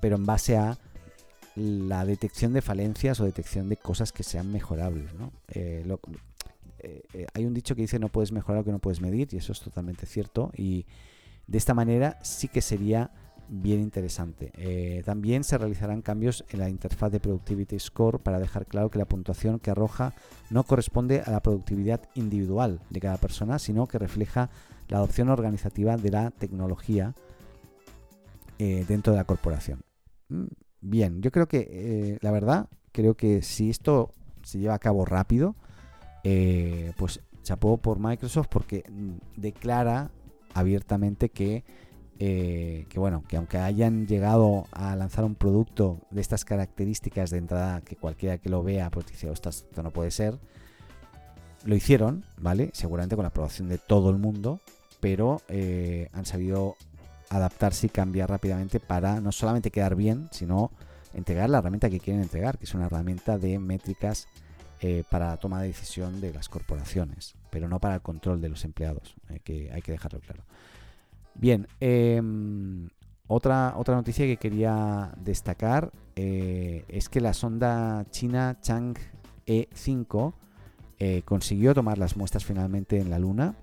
pero 0.00 0.16
en 0.16 0.26
base 0.26 0.56
a 0.56 0.78
la 1.54 2.04
detección 2.04 2.52
de 2.52 2.62
falencias 2.62 3.20
o 3.20 3.24
detección 3.24 3.68
de 3.68 3.76
cosas 3.76 4.12
que 4.12 4.22
sean 4.22 4.50
mejorables. 4.50 5.12
¿no? 5.14 5.32
Eh, 6.82 7.02
eh, 7.14 7.26
hay 7.32 7.44
un 7.44 7.54
dicho 7.54 7.76
que 7.76 7.82
dice 7.82 8.00
no 8.00 8.08
puedes 8.08 8.32
mejorar 8.32 8.60
lo 8.60 8.64
que 8.64 8.72
no 8.72 8.80
puedes 8.80 9.00
medir 9.00 9.28
y 9.30 9.36
eso 9.36 9.52
es 9.52 9.60
totalmente 9.60 10.04
cierto 10.04 10.50
y 10.56 10.84
de 11.46 11.58
esta 11.58 11.74
manera 11.74 12.18
sí 12.22 12.48
que 12.48 12.60
sería 12.60 13.12
bien 13.48 13.80
interesante. 13.80 14.52
Eh, 14.54 15.02
también 15.04 15.44
se 15.44 15.58
realizarán 15.58 16.02
cambios 16.02 16.44
en 16.50 16.60
la 16.60 16.68
interfaz 16.68 17.12
de 17.12 17.20
Productivity 17.20 17.78
Score 17.78 18.18
para 18.18 18.38
dejar 18.38 18.66
claro 18.66 18.90
que 18.90 18.98
la 18.98 19.04
puntuación 19.04 19.58
que 19.58 19.70
arroja 19.70 20.14
no 20.50 20.64
corresponde 20.64 21.20
a 21.20 21.30
la 21.30 21.40
productividad 21.40 22.00
individual 22.14 22.80
de 22.90 23.00
cada 23.00 23.16
persona, 23.16 23.58
sino 23.58 23.86
que 23.86 23.98
refleja 23.98 24.50
la 24.88 24.98
adopción 24.98 25.28
organizativa 25.28 25.96
de 25.96 26.10
la 26.10 26.30
tecnología 26.30 27.14
eh, 28.58 28.84
dentro 28.88 29.12
de 29.12 29.18
la 29.18 29.24
corporación. 29.24 29.82
Mm, 30.28 30.44
bien, 30.80 31.22
yo 31.22 31.30
creo 31.30 31.48
que 31.48 31.68
eh, 31.70 32.18
la 32.20 32.30
verdad, 32.30 32.68
creo 32.92 33.14
que 33.16 33.42
si 33.42 33.70
esto 33.70 34.14
se 34.42 34.58
lleva 34.58 34.74
a 34.74 34.78
cabo 34.78 35.04
rápido, 35.04 35.56
pues 36.96 37.20
chapó 37.42 37.76
por 37.78 37.98
Microsoft 37.98 38.46
porque 38.48 38.84
mm, 38.88 39.40
declara 39.40 40.10
abiertamente 40.54 41.28
que, 41.28 41.64
eh, 42.18 42.86
que 42.88 42.98
bueno, 42.98 43.24
que 43.26 43.36
aunque 43.36 43.58
hayan 43.58 44.06
llegado 44.06 44.66
a 44.72 44.94
lanzar 44.96 45.24
un 45.24 45.34
producto 45.34 45.98
de 46.10 46.20
estas 46.20 46.44
características 46.44 47.30
de 47.30 47.38
entrada 47.38 47.80
que 47.80 47.96
cualquiera 47.96 48.38
que 48.38 48.48
lo 48.48 48.62
vea 48.62 48.90
pues 48.90 49.06
dice, 49.06 49.28
ostras, 49.30 49.64
esto 49.68 49.82
no 49.82 49.90
puede 49.90 50.10
ser, 50.10 50.38
lo 51.64 51.74
hicieron, 51.74 52.24
¿vale? 52.38 52.70
Seguramente 52.74 53.16
con 53.16 53.24
la 53.24 53.28
aprobación 53.28 53.68
de 53.68 53.78
todo 53.78 54.10
el 54.10 54.18
mundo, 54.18 54.60
pero 55.00 55.40
eh, 55.48 56.08
han 56.12 56.26
sabido 56.26 56.76
adaptarse 57.28 57.86
y 57.86 57.90
cambiar 57.90 58.30
rápidamente 58.30 58.78
para 58.78 59.20
no 59.20 59.32
solamente 59.32 59.70
quedar 59.70 59.96
bien, 59.96 60.28
sino 60.32 60.70
entregar 61.14 61.50
la 61.50 61.58
herramienta 61.58 61.90
que 61.90 62.00
quieren 62.00 62.22
entregar, 62.22 62.58
que 62.58 62.64
es 62.64 62.74
una 62.74 62.86
herramienta 62.86 63.38
de 63.38 63.58
métricas 63.58 64.28
eh, 64.80 65.04
para 65.10 65.28
la 65.28 65.36
toma 65.38 65.60
de 65.62 65.68
decisión 65.68 66.20
de 66.20 66.32
las 66.32 66.48
corporaciones, 66.48 67.34
pero 67.50 67.68
no 67.68 67.80
para 67.80 67.96
el 67.96 68.00
control 68.00 68.40
de 68.40 68.48
los 68.48 68.64
empleados, 68.64 69.14
que 69.44 69.70
hay 69.72 69.82
que 69.82 69.92
dejarlo 69.92 70.20
claro. 70.20 70.42
Bien, 71.34 71.66
eh, 71.80 72.20
otra, 73.34 73.74
otra 73.78 73.94
noticia 73.94 74.26
que 74.26 74.36
quería 74.36 75.10
destacar 75.16 75.90
eh, 76.16 76.84
es 76.88 77.08
que 77.08 77.22
la 77.22 77.32
sonda 77.32 78.04
china 78.10 78.58
Chang 78.60 78.94
E5 79.46 80.34
eh, 80.98 81.22
consiguió 81.24 81.72
tomar 81.72 81.96
las 81.96 82.14
muestras 82.14 82.44
finalmente 82.44 83.00
en 83.00 83.08
la 83.08 83.18
Luna. 83.18 83.54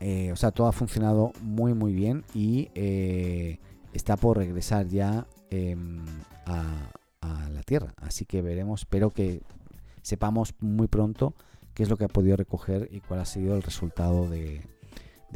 Eh, 0.00 0.32
o 0.32 0.36
sea, 0.36 0.50
todo 0.50 0.66
ha 0.66 0.72
funcionado 0.72 1.32
muy 1.42 1.74
muy 1.74 1.92
bien 1.92 2.24
y 2.34 2.70
está 3.92 4.16
por 4.16 4.38
regresar 4.38 4.88
ya 4.88 5.28
em, 5.50 6.04
a, 6.46 6.90
a 7.20 7.48
la 7.50 7.62
Tierra. 7.62 7.94
Así 7.98 8.24
que 8.24 8.42
veremos, 8.42 8.80
espero 8.80 9.10
que 9.10 9.42
sepamos 10.02 10.54
muy 10.58 10.88
pronto 10.88 11.34
qué 11.74 11.84
es 11.84 11.88
lo 11.88 11.96
que 11.96 12.06
ha 12.06 12.08
podido 12.08 12.36
recoger 12.36 12.88
y 12.90 12.98
cuál 12.98 13.20
ha 13.20 13.26
sido 13.26 13.54
el 13.54 13.62
resultado 13.62 14.28
de, 14.28 14.62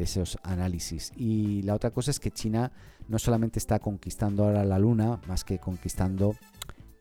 esos 0.04 0.38
análisis. 0.42 1.12
Y 1.16 1.62
la 1.62 1.74
otra 1.74 1.90
cosa 1.90 2.10
es 2.10 2.20
que 2.20 2.30
China 2.30 2.72
no 3.08 3.18
solamente 3.18 3.58
está 3.58 3.78
conquistando 3.78 4.44
ahora 4.44 4.64
la 4.64 4.78
Luna, 4.78 5.20
más 5.26 5.44
que 5.44 5.58
conquistando, 5.58 6.36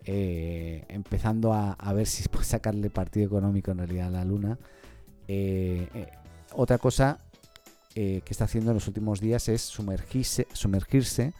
eh, 0.04 0.86
empezando 0.90 1.54
a, 1.54 1.94
ver 1.94 2.08
si 2.08 2.28
puede 2.30 2.46
sacarle 2.46 2.90
partido 2.90 3.26
económico 3.26 3.72
en 3.72 3.80
realidad 3.80 4.08
a 4.08 4.12
la 4.12 4.26
Luna. 4.26 4.60
Eh, 5.28 5.88
eh, 5.94 6.08
otra 6.54 6.78
cosa 6.78 7.20
que 7.94 8.24
está 8.28 8.44
haciendo 8.44 8.72
en 8.72 8.76
los 8.76 8.90
últimos 8.90 9.22
días 9.22 9.48
es 9.48 9.62
sumergirse, 9.62 10.50
sumergirse 10.52 11.32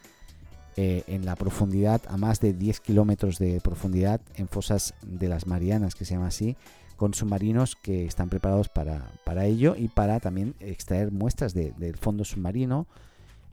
en 0.78 1.26
la 1.26 1.36
profundidad, 1.36 2.02
a 2.08 2.16
más 2.16 2.40
de 2.40 2.54
10 2.54 2.80
kilómetros 2.80 3.40
de 3.40 3.60
profundidad, 3.60 4.22
en 4.36 4.48
fosas 4.48 4.94
de 5.06 5.28
las 5.28 5.48
Marianas, 5.48 5.96
que 5.96 6.06
se 6.06 6.14
llama 6.14 6.28
así, 6.28 6.56
con 6.96 7.14
submarinos 7.14 7.76
que 7.76 8.06
están 8.06 8.30
preparados 8.30 8.70
para, 8.70 9.46
ello 9.46 9.76
y 9.78 9.88
para 9.88 10.20
también 10.20 10.56
extraer 10.60 11.12
muestras 11.12 11.54
del 11.54 11.98
fondo 11.98 12.24
submarino 12.24 12.88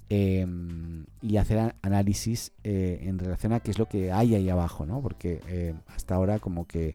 em, 0.09 1.07
y 1.21 1.37
hacer 1.37 1.75
análisis 1.83 2.53
eh, 2.65 3.01
en 3.03 3.19
relación 3.19 3.53
a 3.53 3.61
qué 3.61 3.71
es 3.71 3.79
lo 3.79 3.87
que 3.87 4.13
hay 4.13 4.35
ahí 4.35 4.49
abajo, 4.49 4.87
¿no? 4.87 5.01
Porque 5.01 5.41
eh, 5.49 5.75
hasta 5.89 6.15
ahora 6.15 6.39
como 6.39 6.67
que 6.67 6.95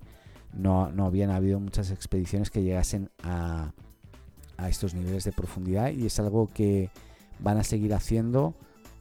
no, 0.54 0.92
no, 0.92 1.06
habían 1.06 1.32
habido 1.32 1.60
muchas 1.60 1.92
expediciones 1.92 2.50
que 2.50 2.64
llegasen 2.64 3.10
a, 3.22 3.74
a, 4.56 4.70
estos 4.70 4.94
niveles 4.94 5.24
de 5.26 5.34
profundidad 5.34 5.92
y 5.92 6.06
es 6.06 6.20
algo 6.20 6.50
que 6.54 6.90
van 7.40 7.58
a 7.58 7.64
seguir 7.64 7.94
haciendo 7.94 8.56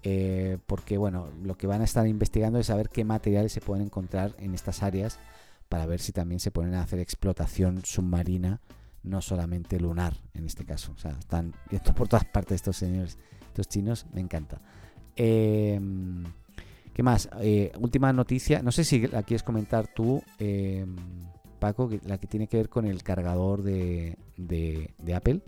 eh, 0.09 0.59
porque 0.67 0.99
bueno, 0.99 1.27
lo 1.43 1.57
que 1.57 1.67
van 1.67 1.81
a 1.81 1.85
estar 1.85 2.07
investigando 2.07 2.61
es 2.61 2.67
saber 2.67 2.91
qué 2.91 3.05
materiales 3.05 3.51
se 3.51 3.61
pueden 3.61 3.87
encontrar 3.87 4.37
en 4.39 4.55
estas 4.55 4.85
áreas 4.85 5.19
para 5.69 5.87
ver 5.87 6.01
si 6.01 6.13
también 6.13 6.41
se 6.41 6.51
ponen 6.51 6.75
a 6.75 6.83
hacer 6.83 7.01
explotación 7.01 7.85
submarina, 7.85 8.61
no 9.03 9.23
solamente 9.23 9.79
lunar 9.81 10.15
en 10.35 10.47
este 10.47 10.65
caso. 10.65 10.93
O 10.93 10.99
sea, 10.99 11.13
están 11.13 11.55
yendo 11.71 11.95
por 11.95 12.09
todas 12.09 12.25
partes 12.25 12.57
estos 12.57 12.77
señores, 12.77 13.19
estos 13.49 13.69
chinos, 13.69 14.07
me 14.13 14.21
encanta. 14.21 14.61
Em, 15.17 16.25
¿Qué 16.95 17.03
más? 17.03 17.29
Eh, 17.41 17.73
última 17.79 18.13
noticia, 18.13 18.63
no 18.63 18.73
sé 18.73 18.85
si 18.85 19.07
la 19.07 19.23
quieres 19.23 19.43
comentar 19.43 19.87
tú, 19.89 20.23
em, 20.39 20.97
Paco, 21.59 21.91
la 22.05 22.19
que 22.19 22.27
tiene 22.27 22.49
que 22.49 22.57
ver 22.57 22.69
con 22.69 22.87
el 22.87 23.03
cargador 23.03 23.63
de, 23.63 24.17
de, 24.37 25.15
Apple. 25.15 25.41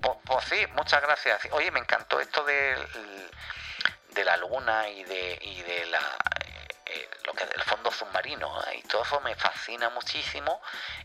Pues, 0.00 0.14
pues, 0.24 0.44
sí, 0.44 0.56
muchas 0.76 1.02
gracias. 1.02 1.40
Oye, 1.52 1.70
me 1.70 1.80
encantó 1.80 2.20
esto 2.20 2.44
de, 2.44 2.74
de 4.14 4.24
la 4.24 4.36
luna 4.38 4.88
y 4.88 5.04
de, 5.04 5.38
y 5.42 5.62
de 5.62 5.86
la 5.90 6.00
eh, 6.86 7.08
lo 7.24 7.32
que 7.32 7.44
es 7.44 7.50
el 7.50 7.62
fondo 7.62 7.90
submarino 7.90 8.62
y 8.74 8.82
todo 8.82 9.02
eso 9.02 9.20
me 9.20 9.34
fascina 9.34 9.90
muchísimo 9.90 10.60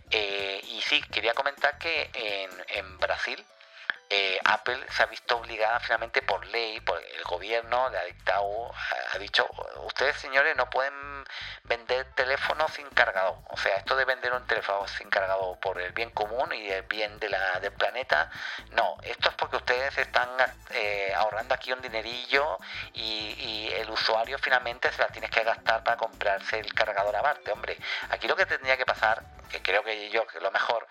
eh, 0.10 0.62
y 0.64 0.82
sí 0.82 1.02
quería 1.12 1.34
comentar 1.34 1.78
que 1.78 2.10
en, 2.14 2.66
en 2.70 2.98
Brasil 3.00 3.44
eh, 4.14 4.38
Apple 4.44 4.78
se 4.90 5.04
ha 5.04 5.06
visto 5.06 5.38
obligada 5.38 5.80
finalmente 5.80 6.22
por 6.22 6.46
ley, 6.48 6.82
por 6.82 7.02
el 7.02 7.24
gobierno 7.24 7.90
le 7.90 7.98
ha 7.98 8.04
dictado, 8.04 8.70
ha 9.14 9.18
dicho, 9.18 9.50
ustedes 9.86 10.18
señores 10.18 10.54
no 10.58 10.70
pueden 10.70 11.24
vender 11.64 12.06
teléfonos 12.14 12.74
sin 12.74 12.90
cargador. 12.90 13.38
O 13.48 13.56
sea, 13.56 13.78
esto 13.78 13.96
de 13.96 14.04
vender 14.04 14.34
un 14.34 14.46
teléfono 14.48 14.86
sin 14.90 15.10
cargador 15.10 15.58
por 15.60 15.80
el 15.80 15.94
bien 15.94 16.10
común 16.10 16.52
y 16.54 16.70
el 16.70 16.82
bien 16.84 17.20
de 17.20 17.30
la, 17.30 17.62
del 17.62 17.72
planeta, 17.72 18.30
no, 18.72 18.98
esto 19.04 19.30
es 19.30 19.36
porque 19.36 19.56
ustedes 19.56 19.98
están 19.98 20.30
eh, 20.72 21.14
ahorrando 21.16 21.54
aquí 21.54 21.72
un 21.72 21.82
dinerillo 21.82 22.58
y, 22.94 23.70
el 23.72 23.90
usuario 23.90 24.38
finalmente 24.38 24.92
se 24.92 25.02
la 25.02 25.08
tiene 25.08 25.30
que 25.30 25.44
gastar 25.44 25.84
para 25.84 25.96
comprarse 25.96 26.60
el 26.60 26.74
cargador 26.74 27.16
aparte. 27.16 27.52
Hombre, 27.52 27.78
aquí 28.10 28.28
lo 28.28 28.36
que 28.36 28.46
tendría 28.46 28.76
que 28.76 28.86
pasar, 28.86 29.24
que 29.50 29.62
creo 29.62 29.84
que 29.84 30.10
yo 30.10 30.28
que 30.28 30.40
lo 30.42 30.52
mejor, 30.52 30.88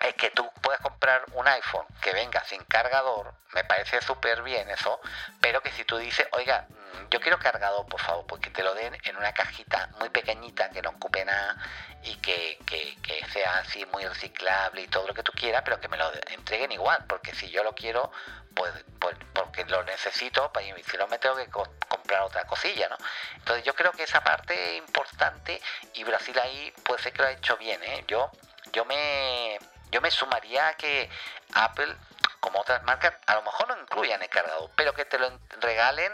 es 0.00 0.14
que 0.14 0.30
tú 0.30 0.48
puedes 0.62 0.80
comprar 0.80 1.24
un 1.32 1.46
iPhone 1.48 1.86
que 2.00 2.12
venga 2.12 2.44
sin 2.44 2.62
cargador, 2.64 3.34
me 3.52 3.64
parece 3.64 4.00
súper 4.00 4.42
bien 4.42 4.68
eso, 4.70 5.00
pero 5.40 5.60
que 5.60 5.72
si 5.72 5.84
tú 5.84 5.96
dices, 5.98 6.26
oiga, 6.32 6.66
mm, 6.68 7.08
yo 7.10 7.20
quiero 7.20 7.38
cargador, 7.38 7.86
por 7.86 8.00
favor, 8.00 8.26
porque 8.26 8.50
te 8.50 8.62
lo 8.62 8.74
den 8.74 8.96
en 9.04 9.16
una 9.16 9.32
cajita 9.32 9.90
muy 9.98 10.10
pequeñita 10.10 10.70
que 10.70 10.82
no 10.82 10.90
ocupe 10.90 11.24
nada 11.24 11.56
y 12.04 12.14
que, 12.16 12.58
que, 12.66 12.96
sea 13.32 13.58
así 13.58 13.84
muy 13.86 14.06
reciclable 14.06 14.82
y 14.82 14.88
todo 14.88 15.06
lo 15.06 15.12
que 15.12 15.22
tú 15.22 15.32
quieras, 15.32 15.62
pero 15.62 15.78
que 15.80 15.88
me 15.88 15.98
lo 15.98 16.10
entreguen 16.30 16.72
igual, 16.72 17.04
porque 17.06 17.34
si 17.34 17.50
yo 17.50 17.62
lo 17.62 17.74
quiero, 17.74 18.10
pues, 18.54 18.72
pues 18.98 19.16
porque 19.34 19.64
lo 19.66 19.82
necesito, 19.84 20.50
pues 20.52 20.64
si 20.86 20.96
no 20.96 21.06
me 21.08 21.18
tengo 21.18 21.36
que 21.36 21.48
comprar 21.50 22.22
otra 22.22 22.46
cosilla, 22.46 22.88
¿no? 22.88 22.96
Entonces 23.34 23.64
yo 23.64 23.74
creo 23.74 23.92
que 23.92 24.04
esa 24.04 24.22
parte 24.22 24.54
es 24.54 24.78
importante 24.78 25.60
y 25.92 26.04
Brasil 26.04 26.38
ahí 26.38 26.72
puede 26.84 27.02
ser 27.02 27.12
que 27.12 27.22
lo 27.22 27.28
ha 27.28 27.32
hecho 27.32 27.56
bien, 27.58 27.82
¿eh? 27.82 28.04
Yo, 28.08 28.30
yo 28.72 28.84
me 28.86 29.58
yo 29.90 30.00
me 30.00 30.10
sumaría 30.10 30.68
a 30.68 30.74
que 30.74 31.08
Apple, 31.54 31.94
como 32.40 32.60
otras 32.60 32.82
marcas, 32.84 33.14
a 33.26 33.34
lo 33.34 33.42
mejor 33.42 33.68
no 33.68 33.80
incluyan 33.80 34.22
el 34.22 34.28
cargador, 34.28 34.70
pero 34.76 34.94
que 34.94 35.04
te 35.04 35.18
lo 35.18 35.30
regalen 35.60 36.12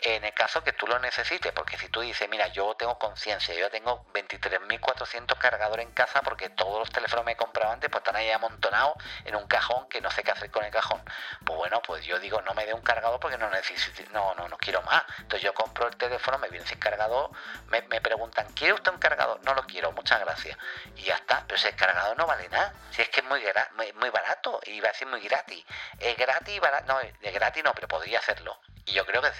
en 0.00 0.24
el 0.24 0.32
caso 0.34 0.62
que 0.62 0.72
tú 0.72 0.86
lo 0.86 0.98
necesites, 0.98 1.52
porque 1.52 1.78
si 1.78 1.88
tú 1.88 2.00
dices, 2.00 2.28
mira, 2.28 2.48
yo 2.48 2.74
tengo 2.74 2.98
conciencia, 2.98 3.54
yo 3.54 3.70
tengo 3.70 4.04
23.400 4.12 5.38
cargadores 5.38 5.86
en 5.86 5.92
casa 5.92 6.20
porque 6.22 6.50
todos 6.50 6.78
los 6.80 6.90
teléfonos 6.90 7.24
me 7.24 7.32
he 7.32 7.36
comprado 7.36 7.72
antes, 7.72 7.88
pues 7.90 8.00
están 8.00 8.16
ahí 8.16 8.30
amontonados 8.30 8.94
en 9.24 9.36
un 9.36 9.46
cajón 9.46 9.88
que 9.88 10.00
no 10.00 10.10
sé 10.10 10.22
qué 10.22 10.32
hacer 10.32 10.50
con 10.50 10.64
el 10.64 10.70
cajón. 10.70 11.02
Pues 11.44 11.56
bueno, 11.56 11.80
pues 11.82 12.04
yo 12.04 12.18
digo, 12.18 12.40
no 12.42 12.54
me 12.54 12.66
dé 12.66 12.74
un 12.74 12.82
cargador 12.82 13.18
porque 13.20 13.38
no 13.38 13.48
necesito, 13.50 14.02
no, 14.12 14.34
no, 14.34 14.48
no 14.48 14.58
quiero 14.58 14.82
más. 14.82 15.04
Entonces 15.18 15.42
yo 15.42 15.54
compro 15.54 15.88
el 15.88 15.96
teléfono, 15.96 16.38
me 16.38 16.48
viene 16.48 16.66
sin 16.66 16.78
cargador, 16.78 17.30
me, 17.68 17.82
preguntan, 18.00 18.46
¿quiere 18.52 18.74
usted 18.74 18.92
un 18.92 18.98
cargador? 18.98 19.40
No 19.44 19.54
lo 19.54 19.64
quiero, 19.66 19.92
muchas 19.92 20.20
gracias. 20.20 20.56
Y 20.96 21.02
ya 21.02 21.14
está, 21.14 21.44
pero 21.46 21.58
si 21.58 21.68
el 21.68 21.76
cargador 21.76 22.16
no 22.16 22.26
vale 22.26 22.48
nada, 22.48 22.72
si 22.90 23.02
es 23.02 23.08
que 23.08 23.20
es 23.20 23.26
muy, 23.26 23.42
muy 23.94 24.10
barato 24.10 24.60
y 24.64 24.80
va 24.80 24.90
a 24.90 24.94
ser 24.94 25.08
muy 25.08 25.20
gratis. 25.20 25.64
Es 25.98 26.16
gratis, 26.16 26.60
barato, 26.60 26.92
no, 26.92 27.00
es 27.00 27.34
gratis 27.34 27.64
no, 27.64 27.74
pero 27.74 27.88
podría 27.88 28.18
hacerlo. 28.18 28.58
Y 28.86 28.92
yo 28.92 29.04
creo 29.04 29.20
que 29.20 29.30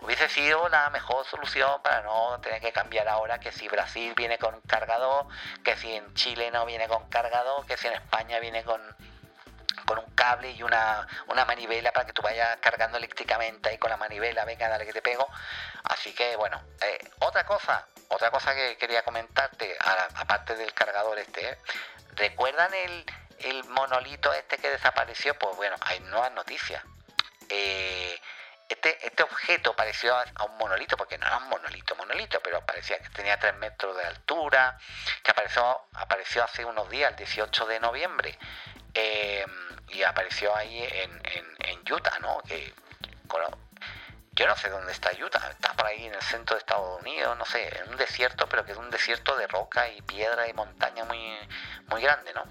hubiese 0.00 0.28
sido 0.28 0.68
la 0.68 0.90
mejor 0.90 1.26
solución 1.26 1.82
para 1.82 2.02
no 2.02 2.40
tener 2.40 2.60
que 2.60 2.72
cambiar 2.72 3.08
ahora 3.08 3.40
que 3.40 3.50
si 3.50 3.66
Brasil 3.68 4.14
viene 4.16 4.38
con 4.38 4.60
cargador, 4.62 5.26
que 5.64 5.76
si 5.76 5.92
en 5.92 6.14
Chile 6.14 6.52
no 6.52 6.64
viene 6.66 6.86
con 6.86 7.08
cargador, 7.08 7.66
que 7.66 7.76
si 7.76 7.88
en 7.88 7.94
España 7.94 8.38
viene 8.38 8.62
con, 8.62 8.80
con 9.86 9.98
un 9.98 10.14
cable 10.14 10.52
y 10.52 10.62
una, 10.62 11.04
una 11.26 11.44
manivela 11.44 11.90
para 11.90 12.06
que 12.06 12.12
tú 12.12 12.22
vayas 12.22 12.58
cargando 12.60 12.96
eléctricamente 12.98 13.70
ahí 13.70 13.78
con 13.78 13.90
la 13.90 13.96
manivela, 13.96 14.44
venga, 14.44 14.68
dale 14.68 14.86
que 14.86 14.92
te 14.92 15.02
pego. 15.02 15.28
Así 15.82 16.14
que 16.14 16.36
bueno, 16.36 16.62
eh, 16.80 17.10
otra 17.18 17.44
cosa, 17.44 17.88
otra 18.08 18.30
cosa 18.30 18.54
que 18.54 18.76
quería 18.76 19.02
comentarte, 19.02 19.76
aparte 20.14 20.54
del 20.54 20.72
cargador 20.74 21.18
este, 21.18 21.50
¿eh? 21.50 21.58
¿recuerdan 22.14 22.72
el, 22.72 23.04
el 23.40 23.64
monolito 23.64 24.32
este 24.32 24.58
que 24.58 24.70
desapareció? 24.70 25.36
Pues 25.36 25.56
bueno, 25.56 25.74
hay 25.80 25.98
nuevas 26.00 26.30
noticias. 26.32 26.84
Eh, 27.48 28.20
este, 28.70 29.04
este 29.04 29.24
objeto 29.24 29.74
pareció 29.74 30.14
a 30.16 30.44
un 30.44 30.56
monolito, 30.56 30.96
porque 30.96 31.18
no 31.18 31.26
era 31.26 31.38
un 31.38 31.48
monolito, 31.48 31.96
monolito, 31.96 32.40
pero 32.40 32.64
parecía 32.64 33.00
que 33.00 33.08
tenía 33.10 33.36
3 33.36 33.56
metros 33.56 33.96
de 33.96 34.04
altura, 34.04 34.78
que 35.24 35.32
apareció, 35.32 35.88
apareció 35.94 36.44
hace 36.44 36.64
unos 36.64 36.88
días, 36.88 37.10
el 37.10 37.16
18 37.16 37.66
de 37.66 37.80
noviembre, 37.80 38.38
em, 38.94 39.50
y 39.88 40.04
apareció 40.04 40.54
ahí 40.54 40.82
en, 40.84 41.20
en, 41.24 41.92
Utah, 41.92 42.20
¿no? 42.20 42.40
Que, 42.46 42.72
yo 44.32 44.46
no 44.46 44.56
sé 44.56 44.70
dónde 44.70 44.92
está 44.92 45.10
Utah, 45.20 45.50
está 45.50 45.72
por 45.74 45.86
ahí 45.86 46.06
en 46.06 46.14
el 46.14 46.22
centro 46.22 46.54
de 46.54 46.60
Estados 46.60 47.00
Unidos, 47.00 47.36
no 47.36 47.44
sé, 47.44 47.76
en 47.80 47.90
un 47.90 47.96
desierto, 47.96 48.48
pero 48.48 48.64
que 48.64 48.72
es 48.72 48.78
un 48.78 48.88
desierto 48.88 49.36
de 49.36 49.48
roca 49.48 49.88
y 49.88 50.00
piedra 50.02 50.46
y 50.48 50.52
montaña 50.52 51.04
muy, 51.04 51.36
muy 51.88 52.00
grande, 52.00 52.32
¿no? 52.32 52.44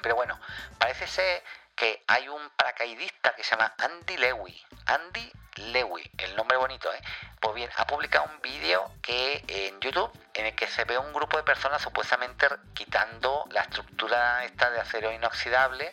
Pero 0.00 0.14
bueno, 0.14 0.40
parece 0.78 1.06
ser 1.08 1.42
que 1.82 2.04
hay 2.06 2.28
un 2.28 2.50
paracaidista 2.50 3.34
que 3.34 3.42
se 3.42 3.56
llama 3.56 3.74
Andy 3.76 4.16
Lewy. 4.16 4.56
Andy 4.86 5.32
Lewy, 5.56 6.08
el 6.18 6.36
nombre 6.36 6.56
bonito, 6.56 6.94
¿eh? 6.94 7.02
Pues 7.40 7.56
bien, 7.56 7.68
ha 7.76 7.88
publicado 7.88 8.24
un 8.32 8.40
vídeo 8.40 8.88
que 9.02 9.44
en 9.48 9.80
YouTube 9.80 10.12
en 10.34 10.46
el 10.46 10.54
que 10.54 10.68
se 10.68 10.84
ve 10.84 10.96
un 10.96 11.12
grupo 11.12 11.38
de 11.38 11.42
personas 11.42 11.82
supuestamente 11.82 12.46
quitando 12.72 13.46
la 13.50 13.62
estructura 13.62 14.44
esta 14.44 14.70
de 14.70 14.78
acero 14.78 15.10
inoxidable 15.10 15.92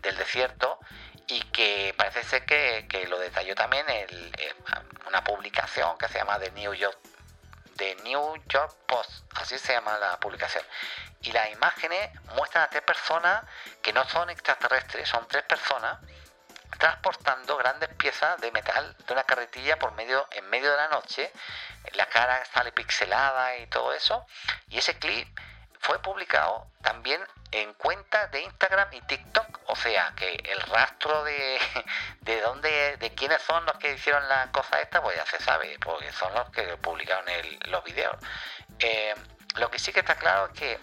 del 0.00 0.16
desierto 0.16 0.78
y 1.26 1.40
que 1.46 1.92
parece 1.96 2.22
ser 2.22 2.46
que, 2.46 2.86
lo 3.08 3.18
detalló 3.18 3.56
también 3.56 3.84
una 5.08 5.24
publicación 5.24 5.98
que 5.98 6.06
se 6.06 6.18
llama 6.18 6.38
The 6.38 6.52
New 6.52 6.72
York 6.72 7.00
The 7.76 7.94
New 7.96 8.42
York 8.48 8.74
Post, 8.86 9.24
así 9.34 9.58
se 9.58 9.72
llama 9.72 9.98
la 9.98 10.18
publicación 10.18 10.64
y 11.22 11.32
las 11.32 11.50
imágenes 11.50 12.10
muestran 12.36 12.64
a 12.64 12.70
tres 12.70 12.82
personas 12.82 13.44
que 13.82 13.92
no 13.92 14.08
son 14.08 14.30
extraterrestres, 14.30 15.08
son 15.08 15.26
tres 15.28 15.42
personas 15.44 15.98
transportando 16.78 17.56
grandes 17.56 17.88
piezas 17.94 18.40
de 18.40 18.52
metal 18.52 18.96
de 19.06 19.12
una 19.12 19.24
carretilla 19.24 19.78
por 19.78 19.92
medio 19.92 20.26
en 20.32 20.48
medio 20.50 20.70
de 20.70 20.76
la 20.76 20.88
noche. 20.88 21.32
La 21.92 22.06
cara 22.06 22.44
sale 22.44 22.72
pixelada 22.72 23.56
y 23.56 23.66
todo 23.66 23.92
eso. 23.92 24.26
Y 24.68 24.78
ese 24.78 24.98
clip 24.98 25.28
fue 25.86 26.00
publicado 26.00 26.66
también 26.82 27.20
en 27.52 27.72
cuentas 27.74 28.30
de 28.32 28.42
Instagram 28.42 28.92
y 28.92 29.00
TikTok. 29.02 29.60
O 29.68 29.76
sea 29.76 30.12
que 30.16 30.34
el 30.34 30.60
rastro 30.62 31.22
de, 31.22 31.60
de 32.22 32.40
dónde, 32.40 32.96
de 32.96 33.14
quiénes 33.14 33.40
son 33.42 33.64
los 33.66 33.76
que 33.78 33.94
hicieron 33.94 34.28
la 34.28 34.50
cosa 34.50 34.80
esta, 34.80 35.00
pues 35.00 35.16
ya 35.16 35.24
se 35.26 35.38
sabe, 35.42 35.78
porque 35.78 36.10
son 36.12 36.34
los 36.34 36.50
que 36.50 36.76
publicaron 36.78 37.28
el, 37.28 37.58
los 37.70 37.84
videos. 37.84 38.16
Eh, 38.80 39.14
lo 39.56 39.70
que 39.70 39.78
sí 39.78 39.92
que 39.92 40.00
está 40.00 40.16
claro 40.16 40.50
es 40.52 40.58
que 40.58 40.78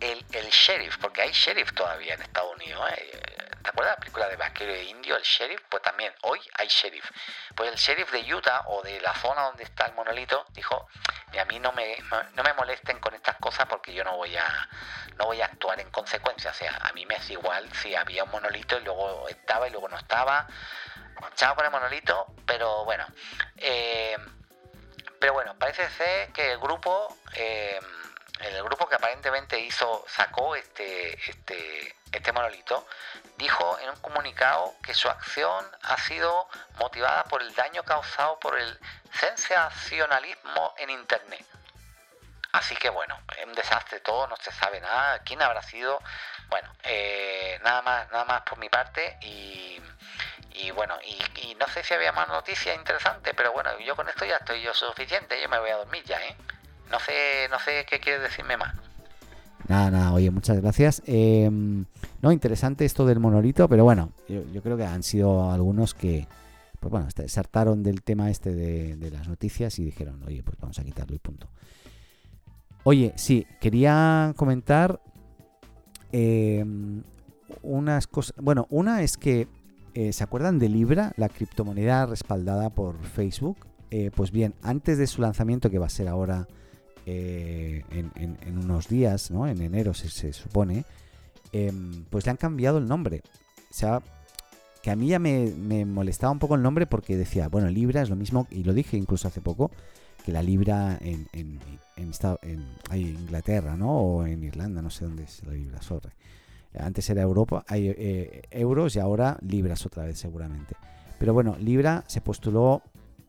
el, 0.00 0.50
sheriff, 0.50 0.96
porque 0.98 1.22
hay 1.22 1.32
sheriff 1.32 1.72
todavía 1.74 2.14
en 2.14 2.22
Estados 2.22 2.54
Unidos, 2.54 2.90
¿eh? 2.96 3.35
¿Te 3.66 3.70
acuerdas 3.70 3.96
la 3.96 4.00
película 4.00 4.28
de 4.28 4.36
vaquero 4.36 4.72
de 4.72 4.84
indio, 4.84 5.16
el 5.16 5.24
sheriff? 5.24 5.60
Pues 5.68 5.82
también 5.82 6.14
hoy 6.22 6.40
hay 6.56 6.68
sheriff. 6.68 7.10
Pues 7.56 7.68
el 7.68 7.76
sheriff 7.76 8.12
de 8.12 8.32
Utah 8.32 8.62
o 8.66 8.80
de 8.82 9.00
la 9.00 9.12
zona 9.14 9.42
donde 9.42 9.64
está 9.64 9.86
el 9.86 9.94
monolito 9.94 10.46
dijo, 10.50 10.86
a 11.36 11.44
mí 11.46 11.58
no 11.58 11.72
me, 11.72 11.96
no 12.34 12.44
me 12.44 12.52
molesten 12.54 13.00
con 13.00 13.12
estas 13.14 13.34
cosas 13.38 13.66
porque 13.66 13.92
yo 13.92 14.04
no 14.04 14.16
voy 14.16 14.36
a 14.36 14.68
no 15.16 15.26
voy 15.26 15.40
a 15.40 15.46
actuar 15.46 15.80
en 15.80 15.90
consecuencia. 15.90 16.52
O 16.52 16.54
sea, 16.54 16.78
a 16.80 16.92
mí 16.92 17.06
me 17.06 17.16
es 17.16 17.28
igual 17.28 17.68
si 17.72 17.96
había 17.96 18.22
un 18.22 18.30
monolito 18.30 18.78
y 18.78 18.84
luego 18.84 19.28
estaba 19.28 19.66
y 19.66 19.72
luego 19.72 19.88
no 19.88 19.96
estaba. 19.96 20.46
Chao 21.34 21.56
por 21.56 21.64
el 21.64 21.72
monolito, 21.72 22.26
pero 22.46 22.84
bueno. 22.84 23.04
Eh, 23.56 24.16
pero 25.18 25.32
bueno, 25.32 25.58
parece 25.58 25.90
ser 25.90 26.32
que 26.32 26.52
el 26.52 26.58
grupo... 26.58 27.16
Eh, 27.34 27.80
el 28.40 28.62
grupo 28.62 28.88
que 28.88 28.96
aparentemente 28.96 29.58
hizo, 29.58 30.04
sacó 30.08 30.56
este, 30.56 31.14
este, 31.30 31.96
este 32.12 32.32
monolito, 32.32 32.86
dijo 33.36 33.78
en 33.80 33.90
un 33.90 33.96
comunicado 33.96 34.74
que 34.82 34.94
su 34.94 35.08
acción 35.08 35.64
ha 35.82 35.98
sido 35.98 36.48
motivada 36.78 37.24
por 37.24 37.42
el 37.42 37.54
daño 37.54 37.82
causado 37.82 38.38
por 38.38 38.58
el 38.58 38.78
sensacionalismo 39.12 40.74
en 40.78 40.90
Internet. 40.90 41.46
Así 42.52 42.74
que 42.76 42.88
bueno, 42.88 43.18
es 43.36 43.44
un 43.44 43.52
desastre 43.52 44.00
todo, 44.00 44.26
no 44.28 44.36
se 44.36 44.50
sabe 44.50 44.80
nada, 44.80 45.18
quién 45.20 45.42
habrá 45.42 45.62
sido. 45.62 46.00
Bueno, 46.48 46.72
eh, 46.84 47.60
nada 47.62 47.82
más, 47.82 48.10
nada 48.10 48.24
más 48.24 48.42
por 48.42 48.58
mi 48.58 48.68
parte 48.68 49.18
y, 49.20 49.82
bueno, 50.72 50.98
y, 51.04 51.54
no 51.54 51.66
sé 51.68 51.82
si 51.84 51.94
había 51.94 52.12
más 52.12 52.28
noticias 52.28 52.76
interesantes, 52.76 53.32
pero 53.36 53.52
bueno, 53.52 53.78
yo 53.78 53.94
con 53.96 54.08
esto 54.08 54.24
ya 54.24 54.36
estoy 54.36 54.62
yo 54.62 54.74
suficiente, 54.74 55.40
yo 55.40 55.48
me 55.48 55.58
voy 55.58 55.70
a 55.70 55.76
dormir 55.76 56.02
ya, 56.04 56.20
¿eh? 56.22 56.36
No 56.90 56.98
sé, 57.00 57.48
no 57.50 57.58
sé 57.58 57.84
qué 57.88 57.98
quieres 57.98 58.22
decirme 58.22 58.56
más. 58.56 58.74
Nada, 59.68 59.90
nada, 59.90 60.12
oye, 60.12 60.30
muchas 60.30 60.60
gracias. 60.60 61.02
Eh, 61.06 61.50
no, 62.22 62.32
interesante 62.32 62.84
esto 62.84 63.04
del 63.04 63.18
monolito, 63.18 63.68
pero 63.68 63.84
bueno, 63.84 64.12
yo, 64.28 64.62
creo 64.62 64.76
que 64.76 64.84
han 64.84 65.02
sido 65.02 65.50
algunos 65.50 65.94
que, 65.94 66.28
pues 66.78 66.90
bueno, 66.90 67.08
saltaron 67.26 67.82
del 67.82 68.02
tema 68.02 68.30
este 68.30 68.54
de, 68.54 69.10
las 69.10 69.26
noticias 69.26 69.78
y 69.78 69.84
dijeron, 69.84 70.22
oye, 70.24 70.42
pues 70.44 70.56
vamos 70.58 70.78
a 70.78 70.84
quitarlo 70.84 71.16
y 71.16 71.18
punto. 71.18 71.48
Oye, 72.84 73.12
sí, 73.16 73.46
quería 73.60 74.32
comentar 74.36 75.00
eh, 76.12 76.64
unas 77.62 78.06
cosas. 78.06 78.36
Bueno, 78.40 78.68
una 78.70 79.02
es 79.02 79.16
que, 79.16 79.48
eh, 79.94 80.12
¿se 80.12 80.22
acuerdan 80.22 80.60
de 80.60 80.68
Libra, 80.68 81.12
la 81.16 81.28
criptomoneda 81.28 82.06
respaldada 82.06 82.70
por 82.70 83.02
Facebook? 83.02 83.66
Eh, 83.90 84.10
pues 84.14 84.30
bien, 84.30 84.54
antes 84.62 84.98
de 84.98 85.06
su 85.06 85.22
lanzamiento, 85.22 85.70
que 85.70 85.78
va 85.78 85.86
a 85.86 85.90
ser 85.90 86.08
ahora 86.08 86.46
eh, 87.06 87.84
en, 87.90 88.58
unos 88.58 88.88
días, 88.88 89.30
¿no? 89.30 89.46
En 89.46 89.62
enero 89.62 89.94
se, 89.94 90.10
se 90.10 90.32
supone, 90.32 90.84
eh, 91.52 91.72
pues 92.10 92.26
le 92.26 92.30
han 92.30 92.36
cambiado 92.36 92.78
el 92.78 92.86
nombre. 92.86 93.22
O 93.70 93.74
sea, 93.74 94.02
que 94.82 94.90
a 94.90 94.96
mí 94.96 95.08
ya 95.08 95.18
me, 95.18 95.52
me, 95.56 95.84
molestaba 95.84 96.32
un 96.32 96.38
poco 96.38 96.56
el 96.56 96.62
nombre 96.62 96.86
porque 96.86 97.16
decía, 97.16 97.48
bueno, 97.48 97.68
Libra 97.68 98.02
es 98.02 98.10
lo 98.10 98.16
mismo, 98.16 98.46
y 98.50 98.64
lo 98.64 98.74
dije 98.74 98.96
incluso 98.96 99.28
hace 99.28 99.40
poco, 99.40 99.70
que 100.24 100.32
la 100.32 100.42
Libra 100.42 100.98
en, 101.00 101.28
en, 101.32 101.60
en, 101.96 102.12
en 102.42 102.98
Inglaterra, 102.98 103.76
¿no? 103.76 103.98
O 103.98 104.26
en 104.26 104.42
Irlanda, 104.42 104.82
no 104.82 104.90
sé 104.90 105.04
dónde 105.04 105.24
es 105.24 105.42
la 105.44 105.52
Libra, 105.52 105.80
sorry. 105.82 106.10
Antes 106.78 107.08
era 107.08 107.22
Europa, 107.22 107.64
hay 107.68 107.88
eh, 107.88 108.42
euros 108.50 108.96
y 108.96 108.98
ahora 108.98 109.38
libras 109.40 109.86
otra 109.86 110.04
vez 110.04 110.18
seguramente. 110.18 110.74
Pero 111.18 111.32
bueno, 111.32 111.56
Libra 111.58 112.04
se 112.06 112.20
postuló 112.20 112.82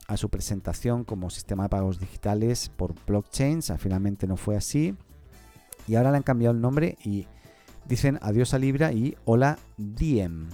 a 0.07 0.17
su 0.17 0.29
presentación 0.29 1.03
como 1.03 1.29
sistema 1.29 1.63
de 1.63 1.69
pagos 1.69 1.99
digitales 1.99 2.69
por 2.69 2.95
blockchains. 3.05 3.73
Finalmente 3.77 4.25
no 4.25 4.37
fue 4.37 4.55
así. 4.55 4.95
Y 5.87 5.95
ahora 5.95 6.11
le 6.11 6.17
han 6.17 6.23
cambiado 6.23 6.55
el 6.55 6.61
nombre 6.61 6.97
y 7.03 7.27
dicen 7.85 8.19
adiós 8.21 8.53
a 8.53 8.59
Libra 8.59 8.91
y 8.91 9.15
hola 9.25 9.57
Diem. 9.77 10.49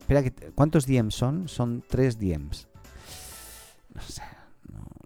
Espera, 0.00 0.22
¿cuántos 0.54 0.86
Diem 0.86 1.10
son? 1.10 1.48
Son 1.48 1.82
tres 1.88 2.18
Diems. 2.18 2.68
No 3.94 4.00
sé, 4.00 4.22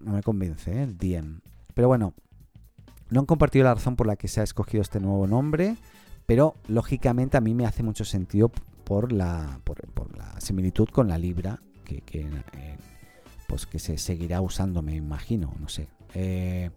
no, 0.03 0.13
me 0.13 0.23
convence 0.23 0.71
¿eh? 0.71 0.83
el 0.83 0.97
Diem. 0.97 1.41
Pero 1.73 1.87
bueno, 1.87 2.13
no 3.09 3.19
han 3.19 3.25
compartido 3.25 3.65
la 3.65 3.75
razón 3.75 3.95
por 3.95 4.07
la 4.07 4.15
que 4.15 4.27
se 4.27 4.41
ha 4.41 4.43
escogido 4.43 4.81
este 4.81 4.99
nuevo 4.99 5.27
nombre, 5.27 5.77
pero 6.25 6.55
lógicamente 6.67 7.37
a 7.37 7.41
mí 7.41 7.53
me 7.53 7.65
hace 7.65 7.83
mucho 7.83 8.05
sentido 8.05 8.49
por 8.83 9.11
la, 9.11 9.59
por, 9.63 9.77
la 10.17 10.39
similitud 10.41 10.87
con 10.89 11.07
la 11.07 11.17
Libra, 11.17 11.61
que, 11.85 12.01
pues 13.47 13.65
que 13.65 13.79
se 13.79 13.97
seguirá 13.97 14.41
usando, 14.41 14.81
me 14.81 14.95
imagino, 14.95 15.53
no 15.59 15.69
sé. 15.69 15.87
Eh, 16.13 16.71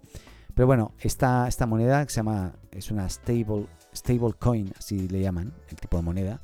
pero 0.55 0.67
bueno, 0.67 0.93
esta, 1.01 1.49
esta 1.49 1.67
moneda 1.67 2.05
que 2.05 2.13
se 2.13 2.17
llama, 2.17 2.53
es 2.71 2.91
una 2.91 3.09
stable, 3.09 3.67
stable 3.95 4.35
coin, 4.39 4.73
así 4.79 5.09
le 5.09 5.21
llaman, 5.21 5.53
el 5.69 5.77
tipo 5.77 5.97
de 5.97 6.03
moneda, 6.03 6.41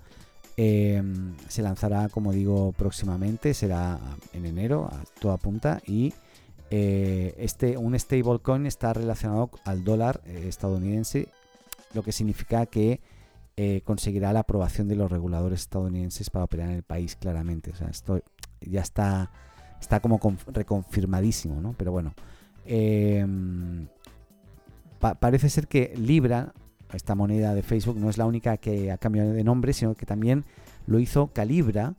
eh, 0.56 1.02
se 1.48 1.62
lanzará, 1.62 2.08
como 2.08 2.32
digo, 2.32 2.72
próximamente, 2.72 3.52
será 3.52 4.00
en 4.32 4.46
enero, 4.46 4.88
a 4.90 5.02
toda 5.20 5.36
punta, 5.36 5.82
y 5.86 6.14
eh, 6.70 7.34
este, 7.38 7.76
un 7.76 7.98
stable 7.98 8.38
coin 8.38 8.66
está 8.66 8.92
relacionado 8.94 9.50
al 9.64 9.84
dólar 9.84 10.22
eh, 10.24 10.46
estadounidense, 10.48 11.28
lo 11.94 12.02
que 12.02 12.12
significa 12.12 12.66
que 12.66 13.00
conseguirá 13.84 14.34
la 14.34 14.40
aprobación 14.40 14.86
de 14.86 14.96
los 14.96 15.10
reguladores 15.10 15.62
estadounidenses 15.62 16.28
para 16.28 16.44
operar 16.44 16.68
en 16.68 16.74
el 16.74 16.82
país 16.82 17.16
claramente. 17.16 17.70
O 17.70 17.74
sea, 17.74 17.88
esto 17.88 18.20
ya 18.60 18.82
está 18.82 19.30
está 19.80 20.00
como 20.00 20.20
reconfirmadísimo, 20.48 21.60
¿no? 21.60 21.74
Pero 21.76 21.92
bueno, 21.92 22.14
pa 24.98 25.14
parece 25.14 25.48
ser 25.48 25.68
que 25.68 25.94
Libra, 25.96 26.52
esta 26.92 27.14
moneda 27.14 27.54
de 27.54 27.62
Facebook, 27.62 27.98
no 27.98 28.10
es 28.10 28.18
la 28.18 28.26
única 28.26 28.56
que 28.56 28.90
ha 28.90 28.98
cambiado 28.98 29.32
de 29.32 29.44
nombre, 29.44 29.72
sino 29.72 29.94
que 29.94 30.06
también 30.06 30.44
lo 30.86 30.98
hizo 30.98 31.28
Calibra. 31.28 31.94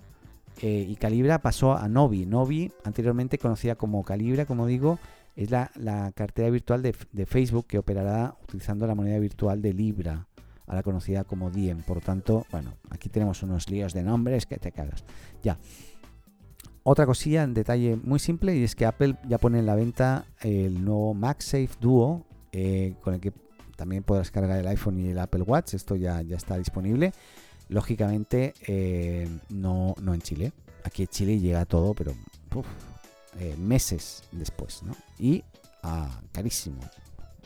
Eh, 0.62 0.86
y 0.90 0.96
Calibra 0.96 1.40
pasó 1.40 1.78
a 1.78 1.88
Novi. 1.88 2.26
Novi, 2.26 2.72
anteriormente 2.84 3.38
conocida 3.38 3.76
como 3.76 4.04
Calibra, 4.04 4.46
como 4.46 4.66
digo, 4.66 4.98
es 5.36 5.52
la, 5.52 5.70
la 5.76 6.12
cartera 6.14 6.50
virtual 6.50 6.82
de, 6.82 6.96
de, 7.12 7.26
Facebook 7.28 7.68
que 7.68 7.78
operará 7.78 8.36
utilizando 8.44 8.88
la 8.88 8.96
moneda 8.96 9.20
virtual 9.20 9.62
de 9.62 9.72
Libra, 9.72 10.26
ahora 10.66 10.82
conocida 10.82 11.24
como 11.26 11.52
Diem. 11.52 11.84
Por 11.84 11.98
lo 11.98 12.02
tanto, 12.02 12.46
bueno, 12.52 12.74
aquí 12.90 13.08
tenemos 13.08 13.44
unos 13.44 13.70
líos 13.70 13.94
de 13.94 14.02
nombres 14.02 14.48
que 14.48 14.58
te 14.58 14.72
cagas. 14.72 15.06
Ya. 15.44 15.60
Otra 16.90 17.06
cosilla, 17.06 17.44
en 17.44 17.54
detalle 17.54 17.98
muy 17.98 18.18
simple, 18.18 18.56
y 18.56 18.64
es 18.64 18.74
que 18.74 18.86
Apple 18.86 19.18
ya 19.28 19.40
pone 19.40 19.60
en 19.60 19.66
la 19.66 19.76
venta 19.76 20.24
el 20.40 20.86
nuevo 20.86 21.14
MagSafe 21.14 21.72
Duo, 21.82 22.26
eh, 22.54 22.94
con 23.02 23.16
el 23.16 23.20
que 23.20 23.34
también 23.76 24.04
podrás 24.04 24.32
cargar 24.32 24.58
el 24.58 24.68
iPhone 24.68 24.98
y 24.98 25.10
el 25.10 25.20
Apple 25.20 25.42
Watch. 25.42 25.74
Esto 25.74 25.98
ya, 25.98 26.22
ya 26.22 26.38
está 26.38 26.58
disponible. 26.58 27.12
Lógicamente, 27.68 28.54
eh, 28.66 29.28
no, 29.50 29.96
no 30.02 30.14
en 30.14 30.22
Chile. 30.22 30.54
Aquí 30.86 31.02
en 31.02 31.10
Chile 31.10 31.40
llega 31.42 31.66
todo, 31.66 31.94
pero 31.94 32.14
eh, 33.38 33.58
meses 33.58 34.24
después, 34.32 34.82
¿no? 34.84 34.96
Y 35.20 35.44
ah, 35.84 36.22
carísimo, 36.32 36.80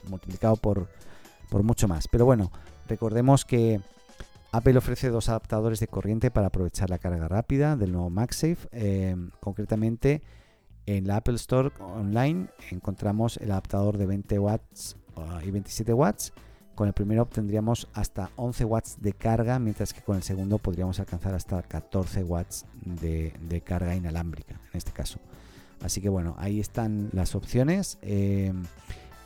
multiplicado 0.08 0.56
por, 0.56 0.88
por 1.50 1.64
mucho 1.64 1.88
más. 1.88 2.08
Pero 2.08 2.26
bueno, 2.26 2.52
recordemos 2.88 3.44
que 3.44 3.82
Apple 4.54 4.78
ofrece 4.78 5.10
dos 5.10 5.30
adaptadores 5.30 5.80
de 5.80 5.88
corriente 5.88 6.30
para 6.30 6.48
aprovechar 6.48 6.90
la 6.90 7.00
carga 7.00 7.28
rápida 7.30 7.78
del 7.78 7.94
nuevo 7.94 8.10
MagSafe. 8.10 8.68
Eh, 8.74 9.16
concretamente, 9.40 10.22
en 10.86 11.08
la 11.08 11.18
Apple 11.18 11.36
Store 11.36 11.72
online 11.80 12.48
encontramos 12.70 13.38
el 13.38 13.52
adaptador 13.52 13.98
de 13.98 14.06
20 14.08 14.40
watts 14.40 14.98
uh, 15.16 15.46
y 15.46 15.52
27 15.52 15.94
watts. 15.94 16.34
Con 16.76 16.88
el 16.88 16.94
primero 16.94 17.22
obtendríamos 17.22 17.88
hasta 17.94 18.32
11 18.36 18.66
watts 18.66 19.02
de 19.02 19.14
carga, 19.14 19.58
mientras 19.58 19.94
que 19.94 20.02
con 20.02 20.18
el 20.18 20.24
segundo 20.24 20.58
podríamos 20.58 21.00
alcanzar 21.00 21.34
hasta 21.34 21.62
14 21.62 22.24
watts 22.24 22.66
de, 22.84 23.62
carga 23.64 23.96
inalámbrica, 23.96 24.60
en 24.74 24.78
este 24.78 24.92
caso. 24.92 25.20
Así 25.82 26.02
que 26.02 26.10
bueno, 26.10 26.36
ahí 26.38 26.60
están 26.60 27.10
las 27.14 27.36
opciones. 27.36 28.00
Eh, 28.02 28.54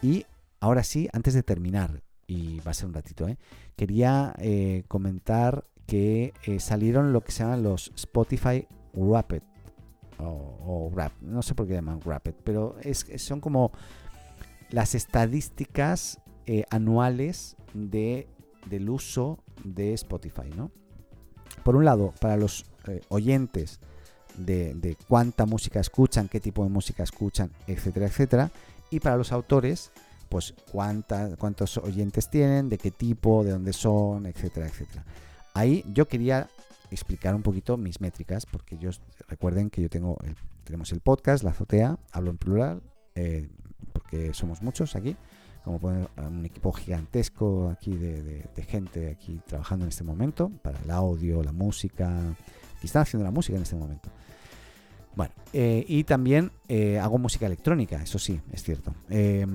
y 0.02 0.26
ahora 0.60 0.84
sí, 0.84 1.10
antes 1.14 1.34
de 1.34 1.44
terminar, 1.44 2.02
y 2.28 2.60
va 2.62 2.72
a 2.72 2.74
ser 2.74 2.88
un 2.88 2.94
ratito, 2.94 3.28
¿eh? 3.28 3.38
quería 3.76 4.34
eh, 4.40 4.84
comentar 4.88 5.66
que 5.86 6.34
eh, 6.46 6.60
salieron 6.60 7.14
lo 7.14 7.22
que 7.22 7.32
se 7.32 7.44
llaman 7.44 7.64
los 7.64 7.92
Spotify 7.96 8.68
Rapid 8.94 9.42
o, 10.18 10.24
o, 10.26 10.92
Rap, 10.96 11.12
no 11.22 11.42
sé 11.42 11.54
por 11.54 11.68
qué 11.68 11.74
llaman 11.74 12.02
Rapid, 12.02 12.34
pero 12.44 12.78
son 13.18 13.42
como 13.42 13.72
las 14.70 14.96
estadísticas 14.96 16.22
anuales 16.70 17.58
de, 17.74 18.28
del 18.70 18.90
uso 18.90 19.44
de 19.64 19.94
Spotify, 19.94 20.50
¿no? 20.56 20.72
Por 21.64 21.76
un 21.76 21.86
lado, 21.86 22.14
para 22.22 22.38
los 22.38 22.66
oyentes 23.10 23.80
de 24.38 24.98
cuánta 25.08 25.46
música 25.46 25.82
escuchan, 25.82 26.30
qué 26.30 26.40
tipo 26.40 26.64
de 26.64 26.70
música 26.70 27.04
escuchan, 27.04 27.52
etcétera, 27.68 28.06
etcétera, 28.06 28.52
y 28.90 29.00
para 29.02 29.18
los 29.18 29.32
autores, 29.32 29.92
pues 30.30 30.54
cuánta, 30.72 31.36
cuántos 31.38 31.78
oyentes 31.78 32.30
tienen, 32.30 32.70
de 32.70 32.78
qué 32.78 32.92
tipo, 32.92 33.44
de 33.44 33.52
dónde 33.52 33.74
son, 33.74 34.26
etcétera, 34.26 34.68
etcétera. 34.68 35.06
Ahí 35.54 35.84
yo 35.94 36.08
quería 36.08 36.50
explicar 36.92 37.36
un 37.36 37.42
poquito 37.42 37.78
mis 37.78 38.02
métricas, 38.02 38.46
porque 38.46 38.78
yo 38.78 38.90
recuerden 39.28 39.70
que 39.70 39.82
yo 39.82 39.90
tengo 39.90 40.18
el, 40.24 40.36
tenemos 40.64 40.92
el 40.92 41.00
podcast, 41.00 41.44
la 41.44 41.52
azotea, 41.52 41.98
hablo 42.12 42.30
en 42.32 42.38
plural, 42.38 42.82
eh, 43.16 43.50
porque 43.94 44.34
somos 44.34 44.62
muchos 44.62 44.96
aquí, 44.96 45.16
como 45.64 45.80
poner 45.80 46.08
un 46.18 46.46
equipo 46.46 46.72
gigantesco 46.72 47.70
aquí 47.70 47.96
de, 47.96 48.22
de- 48.22 48.64
gente 48.64 49.10
aquí 49.10 49.42
trabajando 49.48 49.86
en 49.86 49.90
este 49.90 50.04
momento 50.04 50.50
para 50.62 50.80
el 50.80 50.92
audio, 50.92 51.42
la 51.44 51.52
música. 51.52 52.36
Y 52.84 52.86
están 52.86 53.02
haciendo 53.04 53.24
la 53.24 53.32
música 53.32 53.56
en 53.56 53.64
este 53.64 53.76
momento. 53.76 54.10
Bueno, 55.16 55.34
eh, 55.54 55.86
y 55.88 56.04
también 56.04 56.52
eh, 56.68 57.00
hago 57.00 57.18
música 57.18 57.46
electrónica, 57.46 58.02
eso 58.02 58.20
sí, 58.20 58.42
es 58.52 58.64
cierto. 58.64 58.94
Eh, 59.10 59.46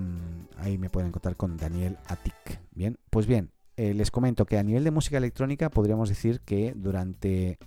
ahí 0.59 0.79
me 0.79 0.89
pueden 0.89 1.09
encontrar 1.09 1.37
con 1.37 1.57
Daniel 1.57 1.99
Atik. 2.07 2.61
Bien, 2.73 2.97
pues 3.11 3.27
bien, 3.27 3.51
eh, 3.77 3.95
les 3.95 4.11
comento 4.11 4.45
que 4.45 4.59
a 4.59 4.63
nivel 4.63 4.85
de 4.85 4.91
música 4.91 5.17
electrónica 5.17 5.71
podríamos 5.71 6.11
decir 6.11 6.41
que 6.41 6.75
durante 6.77 7.59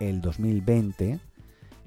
el 0.00 0.20
2020 0.20 1.18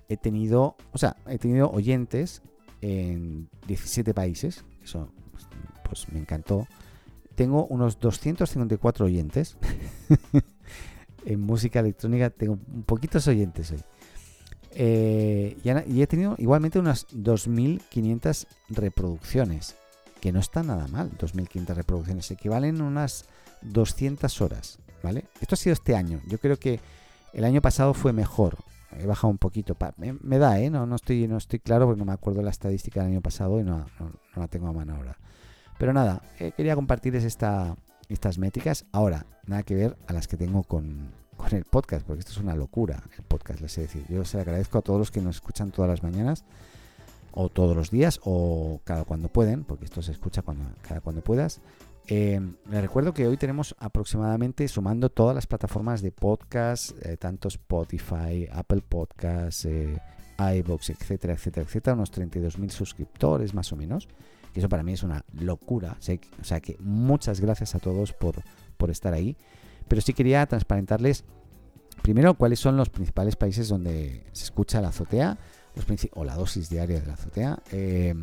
he 0.09 0.17
tenido, 0.17 0.75
o 0.91 0.97
sea, 0.97 1.15
he 1.27 1.37
tenido 1.37 1.69
oyentes 1.69 2.41
en 2.81 3.47
17 3.67 4.15
países, 4.15 4.65
eso 4.83 5.11
pues, 5.31 5.47
pues, 5.83 6.11
me 6.11 6.19
encantó. 6.19 6.67
Tengo 7.35 7.67
unos 7.67 7.99
254 7.99 9.05
oyentes. 9.05 9.55
en 11.25 11.39
música 11.39 11.79
electrónica 11.79 12.31
tengo 12.31 12.53
un 12.53 12.83
poquitos 12.83 13.27
oyentes 13.27 13.71
hoy. 13.71 13.83
Eh, 14.73 15.57
y, 15.63 16.01
he 16.01 16.07
tenido 16.07 16.35
igualmente 16.37 16.79
unas 16.79 17.07
2.500 17.09 18.47
reproducciones, 18.69 19.75
que 20.21 20.31
no 20.31 20.39
está 20.39 20.63
nada 20.63 20.87
mal, 20.87 21.11
2.500 21.17 21.75
reproducciones, 21.75 22.31
equivalen 22.31 22.79
a 22.81 22.85
unas 22.85 23.25
200 23.61 24.41
horas, 24.41 24.79
¿vale? 25.03 25.25
Esto 25.41 25.55
ha 25.55 25.57
sido 25.57 25.73
este 25.73 25.95
año, 25.95 26.21
yo 26.27 26.37
creo 26.39 26.57
que 26.57 26.79
el 27.33 27.43
año 27.43 27.61
pasado 27.61 27.93
fue 27.93 28.13
mejor, 28.13 28.57
he 28.97 29.05
bajado 29.05 29.31
un 29.31 29.37
poquito, 29.37 29.75
me, 29.97 30.37
da, 30.37 30.59
¿eh? 30.59 30.69
No, 30.69 30.85
no, 30.85 30.95
estoy, 30.95 31.27
no 31.27 31.37
estoy 31.37 31.59
claro 31.59 31.85
porque 31.85 31.99
no 31.99 32.05
me 32.05 32.13
acuerdo 32.13 32.41
la 32.41 32.49
estadística 32.51 33.01
del 33.01 33.11
año 33.11 33.21
pasado 33.21 33.59
y 33.59 33.63
no, 33.63 33.85
no- 33.99 34.11
no 34.35 34.41
la 34.41 34.47
tengo 34.47 34.67
a 34.67 34.73
mano 34.73 34.95
ahora. 34.95 35.17
Pero 35.77 35.93
nada, 35.93 36.21
eh, 36.39 36.51
quería 36.55 36.75
compartirles 36.75 37.23
esta, 37.23 37.75
estas 38.09 38.37
métricas, 38.37 38.85
ahora, 38.91 39.25
nada 39.47 39.63
que 39.63 39.75
ver 39.75 39.97
a 40.07 40.13
las 40.13 40.27
que 40.27 40.37
tengo 40.37 40.63
con, 40.63 41.11
con 41.41 41.57
el 41.57 41.65
podcast, 41.65 42.05
porque 42.05 42.19
esto 42.19 42.31
es 42.31 42.37
una 42.37 42.55
locura, 42.55 43.03
el 43.17 43.23
podcast, 43.23 43.61
les 43.61 43.77
he 43.77 43.81
de 43.81 43.87
decir. 43.87 44.05
Yo 44.09 44.23
se 44.25 44.37
lo 44.37 44.43
agradezco 44.43 44.77
a 44.77 44.81
todos 44.81 44.99
los 44.99 45.11
que 45.11 45.21
nos 45.21 45.37
escuchan 45.37 45.71
todas 45.71 45.89
las 45.89 46.03
mañanas, 46.03 46.43
o 47.33 47.49
todos 47.49 47.75
los 47.75 47.89
días, 47.89 48.19
o 48.23 48.81
cada 48.83 49.05
cuando 49.05 49.29
pueden, 49.29 49.63
porque 49.63 49.85
esto 49.85 50.01
se 50.01 50.11
escucha 50.11 50.41
cuando, 50.41 50.65
cada 50.81 51.01
cuando 51.01 51.21
puedas. 51.21 51.61
Eh, 52.07 52.39
les 52.69 52.81
recuerdo 52.81 53.13
que 53.13 53.27
hoy 53.27 53.37
tenemos 53.37 53.75
aproximadamente, 53.79 54.67
sumando 54.67 55.09
todas 55.09 55.35
las 55.35 55.47
plataformas 55.47 56.01
de 56.01 56.11
podcast, 56.11 56.91
eh, 57.05 57.17
tanto 57.17 57.47
Spotify, 57.47 58.47
Apple 58.51 58.81
Podcasts, 58.87 59.65
eh, 59.65 59.99
iVoox, 60.37 60.89
etcétera, 60.89 61.33
etcétera, 61.33 61.65
etcétera, 61.65 61.93
unos 61.95 62.11
32.000 62.11 62.69
suscriptores 62.69 63.53
más 63.53 63.71
o 63.71 63.75
menos. 63.75 64.07
Eso 64.53 64.67
para 64.67 64.83
mí 64.83 64.93
es 64.93 65.03
una 65.03 65.23
locura. 65.33 65.95
O 65.99 66.43
sea 66.43 66.59
que 66.59 66.75
muchas 66.79 67.39
gracias 67.39 67.75
a 67.75 67.79
todos 67.79 68.11
por, 68.13 68.43
por 68.77 68.89
estar 68.89 69.13
ahí. 69.13 69.37
Pero 69.87 70.01
sí 70.01 70.13
quería 70.13 70.45
transparentarles 70.45 71.23
primero 72.01 72.33
cuáles 72.33 72.59
son 72.59 72.77
los 72.77 72.89
principales 72.89 73.35
países 73.35 73.67
donde 73.67 74.23
se 74.31 74.45
escucha 74.45 74.81
la 74.81 74.89
azotea 74.89 75.37
o 76.13 76.23
la 76.23 76.35
dosis 76.35 76.69
diaria 76.69 76.99
de 76.99 77.05
la 77.05 77.13
azotea. 77.13 77.59
Eh, 77.71 78.13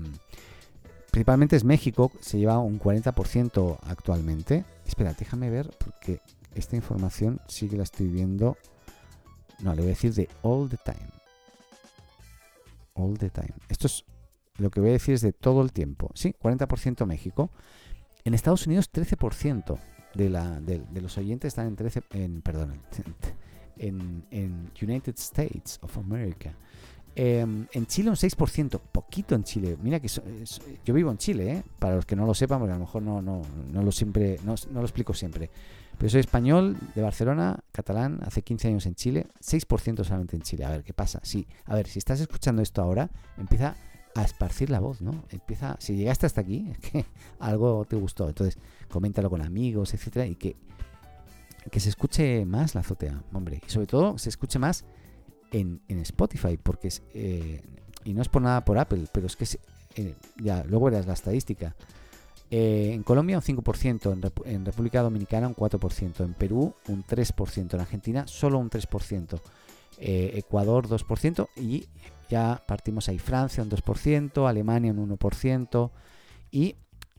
principalmente 1.10 1.56
es 1.56 1.64
México, 1.64 2.12
se 2.20 2.38
lleva 2.38 2.58
un 2.58 2.78
40% 2.78 3.78
actualmente. 3.82 4.64
Espera, 4.86 5.14
déjame 5.14 5.50
ver 5.50 5.70
porque 5.78 6.20
esta 6.54 6.76
información 6.76 7.40
sí 7.48 7.68
que 7.68 7.76
la 7.76 7.84
estoy 7.84 8.08
viendo. 8.08 8.56
No, 9.60 9.74
le 9.74 9.82
voy 9.82 9.90
a 9.90 9.94
decir 9.94 10.14
de 10.14 10.28
all 10.42 10.68
the 10.68 10.78
time. 10.84 11.10
All 12.94 13.16
the 13.18 13.30
time. 13.30 13.54
Esto 13.68 13.86
es 13.86 14.04
lo 14.56 14.70
que 14.70 14.80
voy 14.80 14.90
a 14.90 14.92
decir 14.94 15.14
es 15.14 15.20
de 15.20 15.32
todo 15.32 15.62
el 15.62 15.72
tiempo. 15.72 16.10
Sí, 16.14 16.34
40% 16.40 17.06
México. 17.06 17.50
En 18.24 18.34
Estados 18.34 18.66
Unidos 18.66 18.90
13% 18.92 19.78
de, 20.18 20.28
la, 20.28 20.60
de, 20.60 20.80
de 20.90 21.00
los 21.00 21.16
oyentes 21.16 21.48
están 21.48 21.68
en 21.68 21.76
13 21.76 22.02
en 22.10 22.42
perdón, 22.42 22.74
en, 23.78 24.24
en 24.30 24.70
United 24.82 25.14
States 25.16 25.78
of 25.82 25.96
America. 25.96 26.52
Em, 27.14 27.66
en 27.72 27.86
Chile 27.86 28.10
un 28.10 28.16
6%, 28.16 28.80
poquito 28.92 29.34
en 29.34 29.42
Chile. 29.42 29.76
Mira 29.82 29.98
que 29.98 30.08
so- 30.08 30.22
yo 30.84 30.94
vivo 30.94 31.10
en 31.10 31.18
Chile, 31.18 31.50
¿eh? 31.52 31.62
para 31.78 31.96
los 31.96 32.06
que 32.06 32.14
no 32.14 32.26
lo 32.26 32.34
sepan, 32.34 32.58
porque 32.60 32.72
a 32.72 32.76
lo 32.76 32.80
mejor 32.84 33.02
no, 33.02 33.20
no, 33.22 33.42
no 33.72 33.82
lo 33.82 33.90
siempre, 33.90 34.38
no, 34.44 34.54
no 34.70 34.80
lo 34.80 34.86
explico 34.86 35.12
siempre. 35.14 35.50
Pero 35.96 36.10
soy 36.10 36.20
español, 36.20 36.76
de 36.94 37.02
Barcelona, 37.02 37.58
catalán, 37.72 38.20
hace 38.22 38.42
15 38.42 38.68
años 38.68 38.86
en 38.86 38.94
Chile, 38.94 39.26
6% 39.40 40.04
solamente 40.04 40.36
en 40.36 40.42
Chile. 40.42 40.64
A 40.64 40.70
ver, 40.70 40.84
¿qué 40.84 40.92
pasa? 40.92 41.18
Sí, 41.24 41.44
a 41.64 41.74
ver, 41.74 41.88
si 41.88 41.98
estás 41.98 42.20
escuchando 42.20 42.62
esto 42.62 42.82
ahora, 42.82 43.10
empieza 43.36 43.74
a 44.18 44.24
esparcir 44.24 44.68
la 44.68 44.80
voz, 44.80 45.00
¿no? 45.00 45.24
Empieza, 45.30 45.76
si 45.78 45.94
llegaste 45.94 46.26
hasta 46.26 46.40
aquí, 46.40 46.68
es 46.72 46.78
que 46.78 47.04
algo 47.38 47.84
te 47.84 47.94
gustó. 47.94 48.28
Entonces, 48.28 48.58
coméntalo 48.88 49.30
con 49.30 49.42
amigos, 49.42 49.94
etcétera, 49.94 50.26
y 50.26 50.34
que, 50.34 50.56
que 51.70 51.78
se 51.78 51.88
escuche 51.88 52.44
más 52.44 52.74
la 52.74 52.80
azotea, 52.80 53.22
hombre. 53.32 53.60
Y 53.66 53.70
sobre 53.70 53.86
todo, 53.86 54.18
se 54.18 54.28
escuche 54.28 54.58
más 54.58 54.84
en, 55.52 55.80
en 55.86 56.00
Spotify, 56.00 56.56
porque 56.56 56.88
es, 56.88 57.02
eh, 57.14 57.62
y 58.04 58.12
no 58.12 58.22
es 58.22 58.28
por 58.28 58.42
nada 58.42 58.64
por 58.64 58.78
Apple, 58.78 59.04
pero 59.12 59.28
es 59.28 59.36
que 59.36 59.44
es, 59.44 59.58
eh, 59.94 60.16
ya, 60.36 60.64
luego 60.64 60.86
verás 60.86 61.06
la 61.06 61.12
estadística. 61.12 61.76
Eh, 62.50 62.90
en 62.94 63.04
Colombia 63.04 63.36
un 63.36 63.42
5%, 63.42 64.12
en, 64.12 64.52
en 64.52 64.64
República 64.64 65.00
Dominicana 65.02 65.46
un 65.46 65.54
4%, 65.54 66.24
en 66.24 66.34
Perú 66.34 66.74
un 66.88 67.04
3%, 67.04 67.74
en 67.74 67.80
Argentina 67.80 68.26
solo 68.26 68.58
un 68.58 68.68
3%, 68.70 69.38
eh, 69.98 70.32
Ecuador 70.34 70.88
2% 70.88 71.48
y 71.56 71.86
ya 72.28 72.62
partimos 72.66 73.08
ahí 73.08 73.18
Francia 73.18 73.62
un 73.62 73.70
2%, 73.70 74.48
Alemania 74.48 74.92
un 74.92 75.16
1% 75.18 75.90
y 76.50 76.76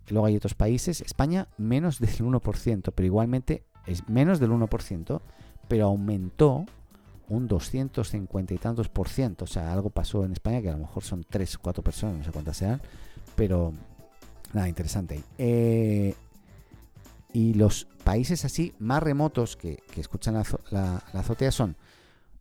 luego 0.10 0.26
hay 0.28 0.36
otros 0.36 0.54
países, 0.56 1.02
España 1.02 1.48
menos 1.58 2.00
del 2.00 2.10
1%, 2.20 2.92
pero 2.96 3.06
igualmente 3.06 3.64
es 3.86 4.08
menos 4.08 4.40
del 4.40 4.52
1%, 4.52 5.22
pero 5.68 5.86
aumentó 5.86 6.66
un 7.28 7.48
250 7.48 8.54
y 8.56 8.58
tantos 8.58 8.90
por 8.90 9.08
ciento. 9.08 9.44
O 9.46 9.48
sea, 9.48 9.72
algo 9.72 9.90
pasó 9.92 10.26
en 10.26 10.32
España 10.32 10.62
que 10.62 10.70
a 10.70 10.74
lo 10.74 10.80
mejor 10.80 11.04
son 11.04 11.24
3 11.30 11.56
o 11.56 11.60
4 11.62 11.84
personas, 11.84 12.18
no 12.18 12.24
sé 12.24 12.32
cuántas 12.32 12.58
sean, 12.58 12.82
pero 13.36 13.74
nada, 14.54 14.68
interesante. 14.68 15.22
Eh, 15.38 16.16
y 17.34 17.54
los 17.54 17.86
países 18.04 18.46
así 18.46 18.74
más 18.80 19.04
remotos 19.04 19.56
que, 19.56 19.78
escuchan 19.96 20.34
la- 20.72 21.04
la 21.14 21.20
azotea 21.20 21.52
son 21.52 21.76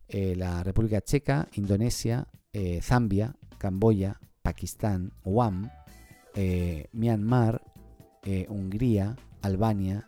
eh, 0.09 0.35
la 0.35 0.63
República 0.63 1.01
Checa, 1.01 1.47
Indonesia, 1.53 2.27
eh, 2.53 2.81
Zambia, 2.81 3.35
Camboya, 3.57 4.19
Pakistán, 4.41 5.13
Guam, 5.23 5.69
eh, 6.35 6.87
Myanmar, 6.91 7.61
Hungría, 8.49 9.15
Albania. 9.41 10.07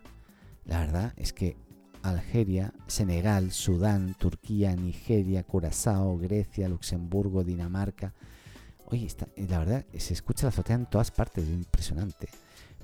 La 0.64 0.78
verdad 0.80 1.12
es 1.16 1.32
que 1.32 1.56
Algeria, 2.02 2.72
Senegal, 2.86 3.50
Sudán, 3.50 4.14
Turquía, 4.14 4.76
Nigeria, 4.76 5.42
Curazao, 5.42 6.18
Grecia, 6.18 6.68
Luxemburgo, 6.68 7.42
Dinamarca. 7.42 8.12
Oye, 8.86 9.06
está- 9.06 9.26
la 9.36 9.58
verdad, 9.58 9.84
se 9.96 10.12
escucha 10.12 10.44
la 10.46 10.50
azotea 10.50 10.76
en 10.76 10.86
todas 10.86 11.10
partes, 11.10 11.44
es 11.44 11.50
impresionante. 11.50 12.28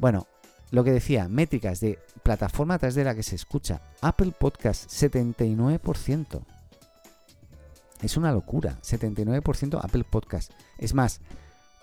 Bueno, 0.01 0.27
lo 0.71 0.83
que 0.83 0.93
decía, 0.93 1.29
métricas 1.29 1.81
de 1.81 1.99
plataforma 2.23 2.75
a 2.75 2.79
través 2.79 2.95
de 2.95 3.05
la 3.05 3.15
que 3.15 3.23
se 3.23 3.37
escucha. 3.37 3.81
Apple 4.01 4.33
Podcast, 4.39 4.89
79%. 4.91 6.43
Es 8.03 8.17
una 8.17 8.33
locura, 8.33 8.79
79% 8.83 9.81
Apple 9.83 10.05
Podcast. 10.05 10.53
Es 10.79 10.95
más, 10.95 11.21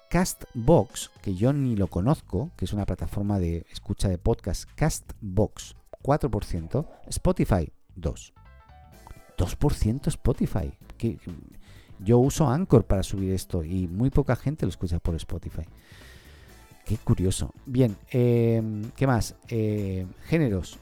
Castbox, 0.10 1.12
que 1.22 1.36
yo 1.36 1.52
ni 1.52 1.76
lo 1.76 1.88
conozco, 1.88 2.52
que 2.56 2.66
es 2.66 2.74
una 2.74 2.86
plataforma 2.86 3.40
de 3.40 3.66
escucha 3.72 4.08
de 4.08 4.18
podcast, 4.18 4.70
Castbox, 4.76 5.76
4%, 6.02 6.88
Spotify, 7.08 7.72
2%. 7.98 8.32
2% 9.38 10.08
Spotify. 10.08 10.72
Que, 10.98 11.18
yo 12.00 12.20
uso 12.20 12.48
Anchor 12.48 12.86
para 12.86 13.04
subir 13.04 13.32
esto 13.32 13.64
y 13.64 13.88
muy 13.88 14.10
poca 14.10 14.36
gente 14.36 14.66
lo 14.66 14.70
escucha 14.70 15.00
por 15.00 15.16
Spotify. 15.16 15.64
Qué 16.86 16.98
curioso. 16.98 17.52
Bien, 17.66 17.98
eh, 18.12 18.62
¿qué 18.96 19.08
más? 19.08 19.36
Eh, 19.48 20.06
géneros. 20.26 20.78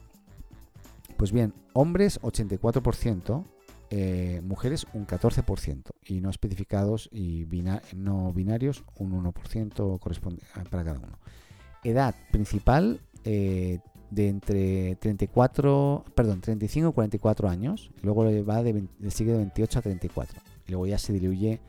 Pues 1.17 1.31
bien, 1.31 1.53
hombres 1.73 2.19
84%, 2.21 3.45
eh, 3.95 4.41
mujeres 4.43 4.87
un 4.93 5.05
14% 5.05 5.91
y 6.03 6.19
no 6.19 6.31
especificados 6.31 7.09
y 7.11 7.43
bina- 7.45 7.83
no 7.95 8.33
binarios 8.33 8.83
un 8.97 9.11
1% 9.23 9.99
corresponde 9.99 10.41
para 10.71 10.83
cada 10.83 10.97
uno. 10.97 11.19
Edad 11.83 12.15
principal 12.31 13.01
eh, 13.23 13.79
de 14.09 14.29
entre 14.29 14.95
34, 14.95 16.05
perdón, 16.15 16.41
35 16.41 16.89
y 16.89 16.93
44 16.93 17.47
años, 17.49 17.91
luego 18.01 18.23
va 18.43 18.63
de, 18.63 18.73
20 18.73 18.93
le 18.99 19.11
sigue 19.11 19.31
de 19.33 19.37
28 19.37 19.77
a 19.79 19.81
34 19.83 20.41
y 20.65 20.71
luego 20.71 20.87
ya 20.87 20.97
se 20.97 21.13
diluye 21.13 21.59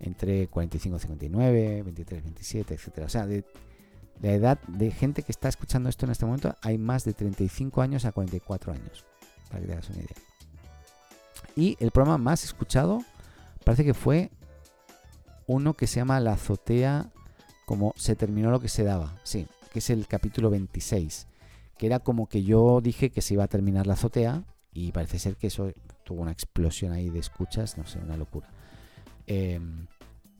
entre 0.00 0.48
45 0.48 0.96
y 0.96 1.00
59, 1.00 1.82
23, 1.84 2.22
27, 2.22 2.74
etcétera. 2.74 3.06
O 3.06 3.08
sea, 3.08 3.24
de 3.26 3.44
la 4.20 4.32
edad 4.34 4.60
de 4.68 4.90
gente 4.90 5.22
que 5.22 5.32
está 5.32 5.48
escuchando 5.48 5.88
esto 5.88 6.04
en 6.04 6.12
este 6.12 6.26
momento 6.26 6.54
hay 6.60 6.76
más 6.76 7.04
de 7.04 7.14
35 7.14 7.80
años 7.80 8.04
a 8.04 8.12
44 8.12 8.72
años, 8.74 9.06
para 9.48 9.60
que 9.60 9.66
te 9.68 9.72
hagas 9.72 9.88
una 9.88 9.98
idea. 10.00 10.16
Y 11.56 11.76
el 11.80 11.90
programa 11.90 12.18
más 12.18 12.44
escuchado 12.44 13.00
parece 13.64 13.84
que 13.84 13.94
fue 13.94 14.30
uno 15.46 15.74
que 15.74 15.86
se 15.86 15.96
llama 15.96 16.20
La 16.20 16.32
azotea, 16.32 17.10
como 17.66 17.92
se 17.96 18.16
terminó 18.16 18.50
lo 18.50 18.60
que 18.60 18.68
se 18.68 18.84
daba. 18.84 19.14
Sí, 19.22 19.46
que 19.72 19.80
es 19.80 19.90
el 19.90 20.06
capítulo 20.06 20.50
26, 20.50 21.26
que 21.78 21.86
era 21.86 21.98
como 21.98 22.28
que 22.28 22.42
yo 22.42 22.80
dije 22.80 23.10
que 23.10 23.22
se 23.22 23.34
iba 23.34 23.44
a 23.44 23.48
terminar 23.48 23.86
la 23.86 23.94
azotea 23.94 24.44
y 24.72 24.92
parece 24.92 25.18
ser 25.18 25.36
que 25.36 25.48
eso 25.48 25.72
tuvo 26.04 26.22
una 26.22 26.32
explosión 26.32 26.92
ahí 26.92 27.10
de 27.10 27.18
escuchas, 27.18 27.76
no 27.76 27.86
sé, 27.86 27.98
una 27.98 28.16
locura. 28.16 28.48
Em, 29.26 29.86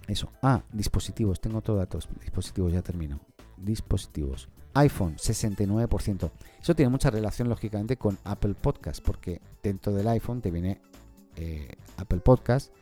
eso. 0.08 0.30
Ah, 0.42 0.62
dispositivos, 0.72 1.40
tengo 1.40 1.60
todos 1.60 1.78
datos. 1.78 2.08
Dispositivos, 2.20 2.72
ya 2.72 2.82
termino. 2.82 3.20
Dispositivos. 3.56 4.48
iPhone, 4.74 5.16
69%. 5.16 6.30
Eso 6.62 6.74
tiene 6.74 6.88
mucha 6.88 7.10
relación, 7.10 7.46
lógicamente, 7.50 7.98
con 7.98 8.18
Apple 8.24 8.54
Podcast, 8.54 9.04
porque 9.04 9.42
dentro 9.62 9.92
del 9.92 10.08
iPhone 10.08 10.40
te 10.40 10.50
viene 10.50 10.80
eh, 11.36 11.76
Apple 11.96 12.20
Podcast 12.20 12.72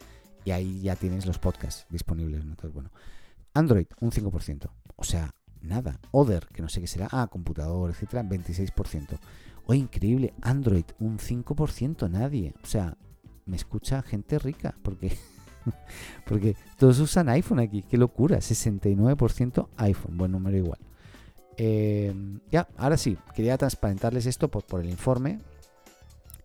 y 0.45 0.53
ahí 0.53 0.81
ya 0.81 0.97
tienes 0.97 1.27
los 1.27 1.39
podcasts 1.39 1.87
disponibles. 1.91 2.43
Android, 3.55 3.87
un 4.01 4.11
5%. 4.11 4.71
O 4.97 5.05
sea, 5.05 5.35
nada. 5.61 6.01
Other, 6.13 6.47
que 6.47 6.63
no 6.63 6.69
sé 6.69 6.81
qué 6.81 6.87
será. 6.87 7.09
Ah, 7.11 7.29
computador, 7.31 7.91
etcétera, 7.91 8.23
26%. 8.23 9.19
Oye, 9.67 9.81
increíble. 9.81 10.35
Android, 10.43 10.85
un 10.99 11.19
5%. 11.19 12.09
Nadie. 12.11 12.55
O 12.63 12.67
sea, 12.67 12.97
me 13.47 13.57
escucha 13.57 14.03
gente 14.03 14.39
rica. 14.39 14.75
Porque, 14.83 15.17
porque 16.27 16.57
todos 16.79 16.99
usan 17.01 17.29
iPhone 17.29 17.61
aquí. 17.61 17.83
Qué 17.83 17.97
locura. 17.97 18.39
69% 18.39 19.69
iPhone. 19.77 20.17
Buen 20.17 20.33
número 20.33 20.57
igual. 20.57 20.79
Eh, 21.57 22.15
ya, 22.51 22.69
ahora 22.77 22.97
sí. 22.97 23.19
Quería 23.35 23.59
transparentarles 23.59 24.27
esto 24.27 24.51
por, 24.51 24.65
por 24.65 24.81
el 24.81 24.91
informe. 24.91 25.41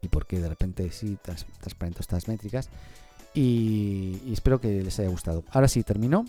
Y 0.05 0.07
porque 0.07 0.39
de 0.39 0.47
repente 0.47 0.91
sí 0.91 1.17
trans, 1.21 1.45
transparento 1.59 2.01
estas 2.01 2.27
métricas. 2.27 2.69
Y, 3.33 4.21
y 4.25 4.33
espero 4.33 4.61
que 4.61 4.83
les 4.83 4.99
haya 4.99 5.09
gustado. 5.09 5.43
Ahora 5.51 5.67
sí, 5.67 5.83
termino. 5.83 6.25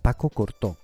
Paco 0.00 0.30
cortó. 0.30 0.76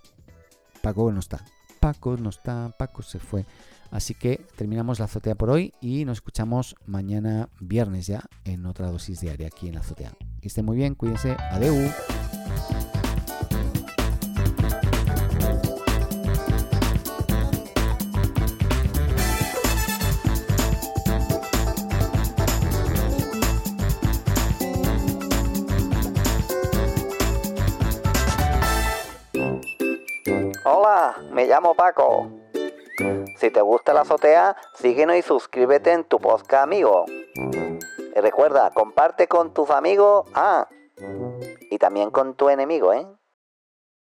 Paco 0.82 1.10
no 1.12 1.20
está. 1.20 1.44
Paco 1.78 2.16
no 2.16 2.30
está. 2.30 2.74
Paco 2.76 3.02
se 3.02 3.20
fue. 3.20 3.46
Así 3.92 4.14
que 4.14 4.44
terminamos 4.56 4.98
la 4.98 5.04
azotea 5.04 5.36
por 5.36 5.50
hoy 5.50 5.72
y 5.80 6.04
nos 6.04 6.18
escuchamos 6.18 6.74
mañana 6.84 7.48
viernes 7.60 8.08
ya 8.08 8.24
en 8.44 8.66
otra 8.66 8.90
dosis 8.90 9.20
diaria 9.20 9.46
aquí 9.46 9.68
en 9.68 9.74
la 9.74 9.80
azotea. 9.82 10.12
Que 10.40 10.48
estén 10.48 10.64
muy 10.64 10.76
bien, 10.76 10.96
cuídense. 10.96 11.36
Adeu. 11.52 11.76
Llamo 31.54 31.76
Paco. 31.76 32.28
Si 33.36 33.48
te 33.48 33.60
gusta 33.60 33.92
la 33.94 34.00
azotea, 34.00 34.56
síguenos 34.74 35.14
y 35.14 35.22
suscríbete 35.22 35.92
en 35.92 36.02
tu 36.02 36.18
podcast 36.18 36.64
amigo. 36.64 37.04
Y 37.36 38.20
recuerda, 38.20 38.72
comparte 38.72 39.28
con 39.28 39.54
tus 39.54 39.70
amigos, 39.70 40.26
ah, 40.34 40.66
y 41.70 41.78
también 41.78 42.10
con 42.10 42.34
tu 42.34 42.48
enemigo, 42.48 42.92
¿eh? 42.92 43.06